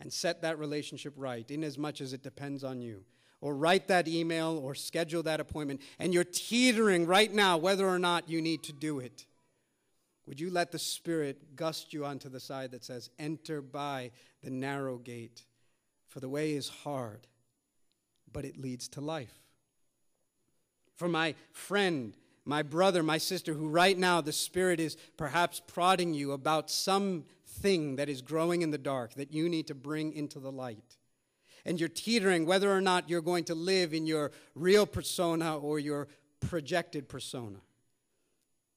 and 0.00 0.12
set 0.12 0.42
that 0.42 0.58
relationship 0.58 1.14
right, 1.16 1.50
in 1.50 1.64
as 1.64 1.78
much 1.78 2.00
as 2.00 2.12
it 2.12 2.22
depends 2.22 2.64
on 2.64 2.80
you. 2.80 3.04
Or 3.40 3.54
write 3.54 3.88
that 3.88 4.08
email 4.08 4.58
or 4.62 4.74
schedule 4.74 5.22
that 5.24 5.40
appointment, 5.40 5.82
and 5.98 6.14
you're 6.14 6.24
teetering 6.24 7.06
right 7.06 7.32
now 7.32 7.58
whether 7.58 7.86
or 7.86 7.98
not 7.98 8.28
you 8.28 8.40
need 8.40 8.62
to 8.64 8.72
do 8.72 9.00
it. 9.00 9.26
Would 10.26 10.40
you 10.40 10.50
let 10.50 10.72
the 10.72 10.78
Spirit 10.78 11.54
gust 11.54 11.92
you 11.92 12.06
onto 12.06 12.30
the 12.30 12.40
side 12.40 12.70
that 12.70 12.84
says, 12.84 13.10
Enter 13.18 13.60
by 13.60 14.12
the 14.42 14.50
narrow 14.50 14.96
gate? 14.96 15.42
For 16.06 16.20
the 16.20 16.28
way 16.28 16.52
is 16.52 16.68
hard, 16.68 17.26
but 18.32 18.44
it 18.44 18.56
leads 18.56 18.88
to 18.90 19.00
life. 19.00 19.34
For 20.96 21.08
my 21.08 21.34
friend 21.52 22.16
my 22.44 22.62
brother, 22.62 23.02
my 23.02 23.18
sister, 23.18 23.54
who 23.54 23.68
right 23.68 23.96
now 23.96 24.20
the 24.20 24.32
Spirit 24.32 24.80
is 24.80 24.96
perhaps 25.16 25.60
prodding 25.66 26.12
you 26.12 26.32
about 26.32 26.70
something 26.70 27.96
that 27.96 28.08
is 28.08 28.20
growing 28.22 28.62
in 28.62 28.70
the 28.70 28.78
dark 28.78 29.14
that 29.14 29.32
you 29.32 29.48
need 29.48 29.66
to 29.68 29.74
bring 29.74 30.12
into 30.12 30.38
the 30.38 30.52
light. 30.52 30.96
And 31.64 31.80
you're 31.80 31.88
teetering 31.88 32.44
whether 32.44 32.70
or 32.70 32.82
not 32.82 33.08
you're 33.08 33.22
going 33.22 33.44
to 33.44 33.54
live 33.54 33.94
in 33.94 34.06
your 34.06 34.32
real 34.54 34.84
persona 34.84 35.56
or 35.56 35.78
your 35.78 36.08
projected 36.40 37.08
persona. 37.08 37.58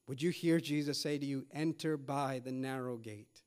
Would 0.07 0.21
you 0.21 0.29
hear 0.29 0.61
Jesus 0.61 0.97
say 1.01 1.17
to 1.17 1.25
you, 1.25 1.45
Enter 1.53 1.97
by 1.97 2.41
the 2.43 2.53
narrow 2.53 2.95
gate? 2.95 3.41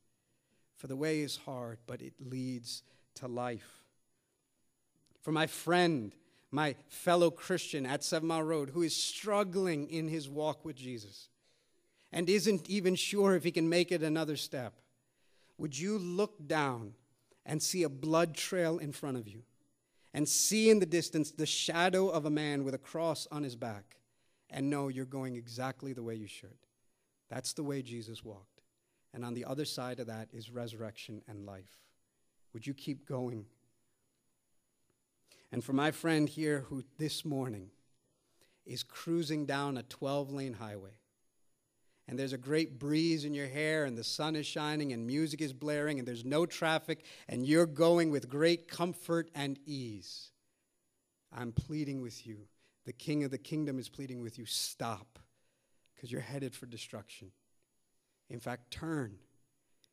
For 0.77 0.87
the 0.87 0.97
way 0.97 1.21
is 1.21 1.37
hard, 1.37 1.79
but 1.87 2.03
it 2.03 2.15
leads 2.19 2.83
to 3.17 3.29
life. 3.29 3.83
For 5.23 5.33
my 5.33 5.47
friend, 5.47 6.15
my 6.51 6.75
fellow 6.89 7.31
Christian 7.31 7.87
at 7.87 8.03
Seven 8.03 8.29
Mile 8.29 8.43
Road 8.43 8.71
who 8.71 8.83
is 8.83 8.95
struggling 8.95 9.89
in 9.89 10.09
his 10.09 10.29
walk 10.29 10.65
with 10.65 10.77
Jesus 10.77 11.29
and 12.13 12.29
isn't 12.29 12.69
even 12.69 12.95
sure 12.95 13.35
if 13.35 13.45
he 13.45 13.53
can 13.53 13.69
make 13.69 13.93
it 13.93 14.03
another 14.03 14.37
step, 14.37 14.75
would 15.59 15.79
you 15.79 15.99
look 15.99 16.47
down 16.47 16.95
and 17.47 17.63
see 17.63 17.83
a 17.83 17.89
blood 17.89 18.35
trail 18.35 18.79
in 18.79 18.93
front 18.93 19.17
of 19.17 19.29
you 19.29 19.43
and 20.13 20.29
see 20.29 20.71
in 20.71 20.81
the 20.81 20.87
distance 20.87 21.31
the 21.31 21.47
shadow 21.47 22.09
of 22.09 22.27
a 22.27 22.31
man 22.31 22.65
with 22.65 22.75
a 22.75 22.79
cross 22.79 23.29
on 23.31 23.43
his 23.43 23.55
back 23.55 23.97
and 24.49 24.69
know 24.69 24.89
you're 24.89 25.05
going 25.05 25.37
exactly 25.37 25.93
the 25.93 26.03
way 26.03 26.15
you 26.15 26.27
should? 26.27 26.57
That's 27.29 27.53
the 27.53 27.63
way 27.63 27.83
Jesus 27.83 28.25
walked. 28.25 28.63
And 29.15 29.25
on 29.25 29.35
the 29.35 29.45
other 29.45 29.65
side 29.65 30.01
of 30.01 30.09
that 30.09 30.29
is 30.33 30.51
resurrection 30.51 31.23
and 31.29 31.47
life. 31.47 31.79
Would 32.53 32.67
you 32.67 32.75
keep 32.75 33.07
going? 33.07 33.47
And 35.53 35.65
for 35.65 35.73
my 35.73 35.91
friend 35.91 36.29
here 36.29 36.67
who 36.69 36.85
this 36.99 37.25
morning 37.25 37.71
is 38.65 38.83
cruising 38.83 39.47
down 39.47 39.77
a 39.77 39.83
12 39.83 40.33
lane 40.33 40.55
highway, 40.55 40.99
and 42.07 42.19
there's 42.19 42.33
a 42.33 42.39
great 42.39 42.79
breeze 42.79 43.25
in 43.25 43.35
your 43.35 43.47
hair, 43.47 43.85
and 43.85 43.97
the 43.97 44.05
sun 44.05 44.35
is 44.37 44.47
shining, 44.47 44.93
and 44.93 45.07
music 45.07 45.41
is 45.41 45.53
blaring, 45.53 45.99
and 45.99 46.07
there's 46.07 46.25
no 46.25 46.45
traffic, 46.45 47.05
and 47.29 47.47
you're 47.47 47.67
going 47.67 48.11
with 48.11 48.29
great 48.29 48.69
comfort 48.69 49.31
and 49.35 49.59
ease, 49.65 50.31
I'm 51.33 51.53
pleading 51.53 52.03
with 52.03 52.27
you. 52.27 52.49
The 52.85 52.93
King 52.93 53.23
of 53.23 53.31
the 53.31 53.39
kingdom 53.39 53.79
is 53.79 53.89
pleading 53.89 54.21
with 54.21 54.39
you 54.39 54.47
stop, 54.47 55.19
because 55.95 56.11
you're 56.11 56.21
headed 56.21 56.55
for 56.55 56.67
destruction. 56.67 57.31
In 58.29 58.41
fact, 58.41 58.71
turn 58.71 59.19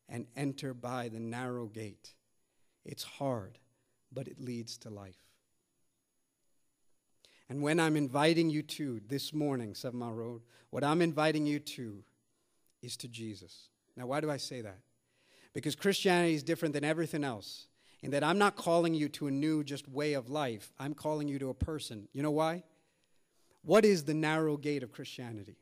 and 0.09 0.25
enter 0.35 0.73
by 0.73 1.09
the 1.09 1.19
narrow 1.19 1.67
gate. 1.67 2.13
It's 2.85 3.03
hard, 3.03 3.59
but 4.11 4.27
it 4.27 4.39
leads 4.39 4.77
to 4.79 4.89
life. 4.89 5.26
And 7.49 7.61
when 7.61 7.79
I'm 7.79 7.95
inviting 7.95 8.49
you 8.49 8.61
to 8.63 9.01
this 9.07 9.33
morning, 9.33 9.73
Seven 9.73 9.99
Mile 9.99 10.13
Road, 10.13 10.41
what 10.69 10.83
I'm 10.83 11.01
inviting 11.01 11.45
you 11.45 11.59
to 11.59 12.03
is 12.81 12.97
to 12.97 13.07
Jesus. 13.07 13.69
Now, 13.95 14.07
why 14.07 14.19
do 14.19 14.29
I 14.29 14.37
say 14.37 14.61
that? 14.61 14.79
Because 15.53 15.75
Christianity 15.75 16.35
is 16.35 16.43
different 16.43 16.73
than 16.73 16.83
everything 16.83 17.23
else. 17.23 17.67
in 18.03 18.11
that 18.11 18.23
I'm 18.23 18.37
not 18.37 18.55
calling 18.55 18.93
you 18.93 19.09
to 19.09 19.27
a 19.27 19.31
new 19.31 19.63
just 19.63 19.87
way 19.87 20.13
of 20.13 20.29
life. 20.29 20.71
I'm 20.77 20.93
calling 20.93 21.27
you 21.27 21.39
to 21.39 21.49
a 21.49 21.53
person. 21.53 22.07
You 22.13 22.21
know 22.21 22.31
why? 22.31 22.63
What 23.63 23.85
is 23.85 24.03
the 24.03 24.13
narrow 24.13 24.55
gate 24.55 24.83
of 24.83 24.91
Christianity? 24.91 25.57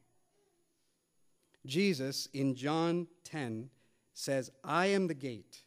Jesus 1.66 2.28
in 2.34 2.56
John 2.56 3.08
10 3.24 3.70
says, 4.14 4.52
I 4.64 4.88
am 4.88 5.08
the 5.08 5.14
gate. 5.14 5.64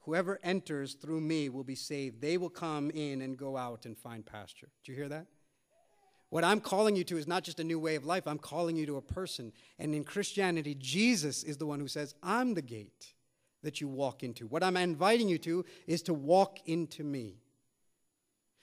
Whoever 0.00 0.38
enters 0.42 0.94
through 0.94 1.20
me 1.20 1.48
will 1.48 1.64
be 1.64 1.76
saved. 1.76 2.20
They 2.20 2.36
will 2.36 2.50
come 2.50 2.90
in 2.90 3.22
and 3.22 3.36
go 3.36 3.56
out 3.56 3.86
and 3.86 3.96
find 3.96 4.26
pasture. 4.26 4.68
Do 4.84 4.92
you 4.92 4.98
hear 4.98 5.08
that? 5.08 5.26
What 6.32 6.44
I'm 6.44 6.60
calling 6.60 6.96
you 6.96 7.04
to 7.04 7.18
is 7.18 7.26
not 7.26 7.44
just 7.44 7.60
a 7.60 7.64
new 7.64 7.78
way 7.78 7.94
of 7.94 8.06
life, 8.06 8.26
I'm 8.26 8.38
calling 8.38 8.74
you 8.74 8.86
to 8.86 8.96
a 8.96 9.02
person. 9.02 9.52
And 9.78 9.94
in 9.94 10.02
Christianity, 10.02 10.74
Jesus 10.74 11.42
is 11.42 11.58
the 11.58 11.66
one 11.66 11.78
who 11.78 11.88
says, 11.88 12.14
I'm 12.22 12.54
the 12.54 12.62
gate 12.62 13.12
that 13.62 13.82
you 13.82 13.88
walk 13.88 14.22
into. 14.22 14.46
What 14.46 14.62
I'm 14.62 14.78
inviting 14.78 15.28
you 15.28 15.36
to 15.36 15.62
is 15.86 16.00
to 16.04 16.14
walk 16.14 16.60
into 16.64 17.04
me. 17.04 17.42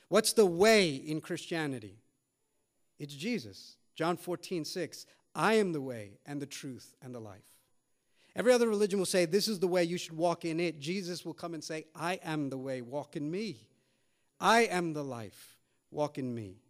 What's 0.08 0.34
the 0.34 0.48
way 0.48 0.96
in 0.96 1.22
Christianity? 1.22 2.00
It's 2.98 3.14
Jesus. 3.14 3.78
John 3.94 4.18
14, 4.18 4.66
6. 4.66 5.06
I 5.36 5.54
am 5.54 5.72
the 5.72 5.80
way 5.80 6.18
and 6.26 6.42
the 6.42 6.48
truth 6.48 6.96
and 7.04 7.14
the 7.14 7.20
life. 7.20 7.46
Every 8.36 8.52
other 8.52 8.68
religion 8.68 8.98
will 8.98 9.06
say, 9.06 9.26
This 9.26 9.48
is 9.48 9.60
the 9.60 9.68
way 9.68 9.84
you 9.84 10.00
should 10.00 10.18
walk 10.18 10.44
in 10.44 10.60
it. 10.60 10.80
Jesus 10.80 11.24
will 11.24 11.36
come 11.36 11.54
and 11.54 11.64
say, 11.64 11.86
I 11.96 12.20
am 12.24 12.50
the 12.50 12.58
way, 12.58 12.82
walk 12.82 13.16
in 13.16 13.30
me. 13.30 13.68
I 14.40 14.62
am 14.62 14.94
the 14.94 15.04
life, 15.04 15.56
walk 15.92 16.18
in 16.18 16.34
me. 16.34 16.64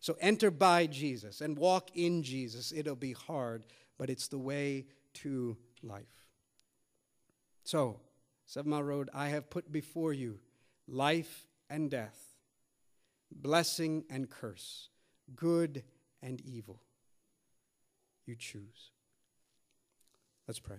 So 0.00 0.16
enter 0.20 0.50
by 0.50 0.86
Jesus 0.86 1.40
and 1.40 1.58
walk 1.58 1.90
in 1.94 2.22
Jesus. 2.22 2.72
It'll 2.72 2.94
be 2.96 3.12
hard, 3.12 3.64
but 3.98 4.10
it's 4.10 4.28
the 4.28 4.38
way 4.38 4.86
to 5.14 5.56
life. 5.82 6.04
So, 7.64 8.00
Seven 8.46 8.70
Mile 8.70 8.82
Road, 8.82 9.10
I 9.12 9.28
have 9.28 9.50
put 9.50 9.70
before 9.70 10.12
you 10.12 10.38
life 10.86 11.46
and 11.68 11.90
death, 11.90 12.18
blessing 13.30 14.04
and 14.08 14.30
curse, 14.30 14.88
good 15.36 15.82
and 16.22 16.40
evil. 16.40 16.80
You 18.24 18.36
choose. 18.36 18.92
Let's 20.46 20.60
pray. 20.60 20.78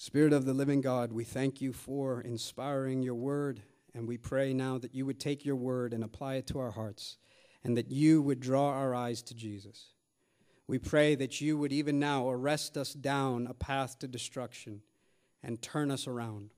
Spirit 0.00 0.32
of 0.32 0.44
the 0.44 0.54
living 0.54 0.80
God, 0.80 1.10
we 1.10 1.24
thank 1.24 1.60
you 1.60 1.72
for 1.72 2.20
inspiring 2.20 3.02
your 3.02 3.16
word, 3.16 3.62
and 3.92 4.06
we 4.06 4.16
pray 4.16 4.54
now 4.54 4.78
that 4.78 4.94
you 4.94 5.04
would 5.04 5.18
take 5.18 5.44
your 5.44 5.56
word 5.56 5.92
and 5.92 6.04
apply 6.04 6.34
it 6.34 6.46
to 6.46 6.60
our 6.60 6.70
hearts, 6.70 7.18
and 7.64 7.76
that 7.76 7.90
you 7.90 8.22
would 8.22 8.38
draw 8.38 8.68
our 8.68 8.94
eyes 8.94 9.22
to 9.22 9.34
Jesus. 9.34 9.86
We 10.68 10.78
pray 10.78 11.16
that 11.16 11.40
you 11.40 11.58
would 11.58 11.72
even 11.72 11.98
now 11.98 12.30
arrest 12.30 12.76
us 12.76 12.92
down 12.92 13.48
a 13.48 13.54
path 13.54 13.98
to 13.98 14.06
destruction 14.06 14.82
and 15.42 15.60
turn 15.60 15.90
us 15.90 16.06
around, 16.06 16.54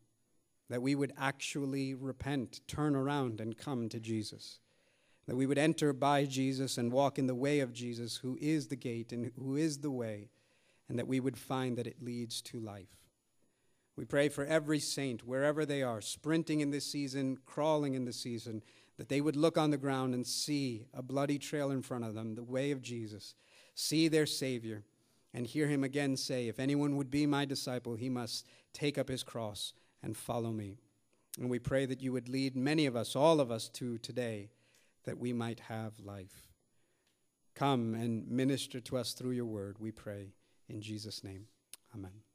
that 0.69 0.83
we 0.83 0.95
would 0.95 1.15
actually 1.17 1.95
repent, 1.95 2.61
turn 2.69 2.95
around, 2.95 3.41
and 3.41 3.57
come 3.57 3.89
to 3.89 3.99
Jesus. 3.99 4.61
That 5.27 5.37
we 5.37 5.47
would 5.47 5.57
enter 5.57 5.95
by 5.95 6.27
Jesus 6.27 6.77
and 6.77 6.93
walk 6.93 7.19
in 7.19 7.27
the 7.27 7.35
way 7.35 7.61
of 7.61 7.73
Jesus, 7.73 8.19
who 8.19 8.37
is 8.39 8.69
the 8.69 8.77
gate 8.77 9.15
and 9.15 9.33
who 9.35 9.57
is 9.57 9.79
the 9.79 9.91
way, 9.91 10.29
and 10.91 10.99
that 10.99 11.09
we 11.09 11.21
would 11.21 11.39
find 11.39 11.79
that 11.79 11.87
it 11.87 12.03
leads 12.03 12.43
to 12.43 12.61
life. 12.61 13.00
We 13.97 14.05
pray 14.05 14.29
for 14.29 14.45
every 14.45 14.79
saint, 14.79 15.27
wherever 15.27 15.67
they 15.67 15.83
are, 15.83 16.01
sprinting 16.01 16.61
in 16.61 16.71
this 16.71 16.87
season, 16.87 17.39
crawling 17.45 17.95
in 17.95 18.05
this 18.05 18.21
season, 18.21 18.63
that 18.97 19.09
they 19.09 19.21
would 19.21 19.37
look 19.37 19.59
on 19.59 19.71
the 19.71 19.79
ground 19.79 20.15
and 20.15 20.27
see 20.27 20.87
a 20.95 21.03
bloody 21.03 21.39
trail 21.39 21.71
in 21.71 21.83
front 21.83 22.05
of 22.05 22.15
them, 22.15 22.35
the 22.35 22.43
way 22.43 22.71
of 22.71 22.83
Jesus, 22.83 23.35
see 23.75 24.09
their 24.09 24.27
Savior, 24.27 24.85
and 25.33 25.47
hear 25.47 25.69
him 25.69 25.85
again 25.85 26.17
say, 26.17 26.49
If 26.49 26.59
anyone 26.59 26.97
would 26.97 27.11
be 27.11 27.27
my 27.27 27.45
disciple, 27.45 27.95
he 27.95 28.09
must 28.09 28.47
take 28.73 28.99
up 28.99 29.09
his 29.09 29.23
cross 29.23 29.73
and 30.03 30.17
follow 30.17 30.51
me. 30.51 30.77
And 31.39 31.49
we 31.49 31.59
pray 31.59 31.87
that 31.87 32.03
you 32.03 32.13
would 32.13 32.29
lead 32.29 32.57
many 32.57 32.87
of 32.87 32.97
us, 32.97 33.15
all 33.15 33.41
of 33.41 33.51
us, 33.51 33.69
to 33.71 33.99
today, 33.99 34.51
that 35.05 35.19
we 35.19 35.33
might 35.33 35.61
have 35.61 35.93
life. 36.01 36.49
Come 37.55 37.95
and 37.95 38.29
minister 38.29 38.81
to 38.81 38.97
us 38.97 39.13
through 39.13 39.33
your 39.33 39.45
word, 39.45 39.77
we 39.79 39.93
pray. 39.93 40.33
In 40.69 40.81
Jesus' 40.81 41.25
name, 41.25 41.47
amen. 41.95 42.30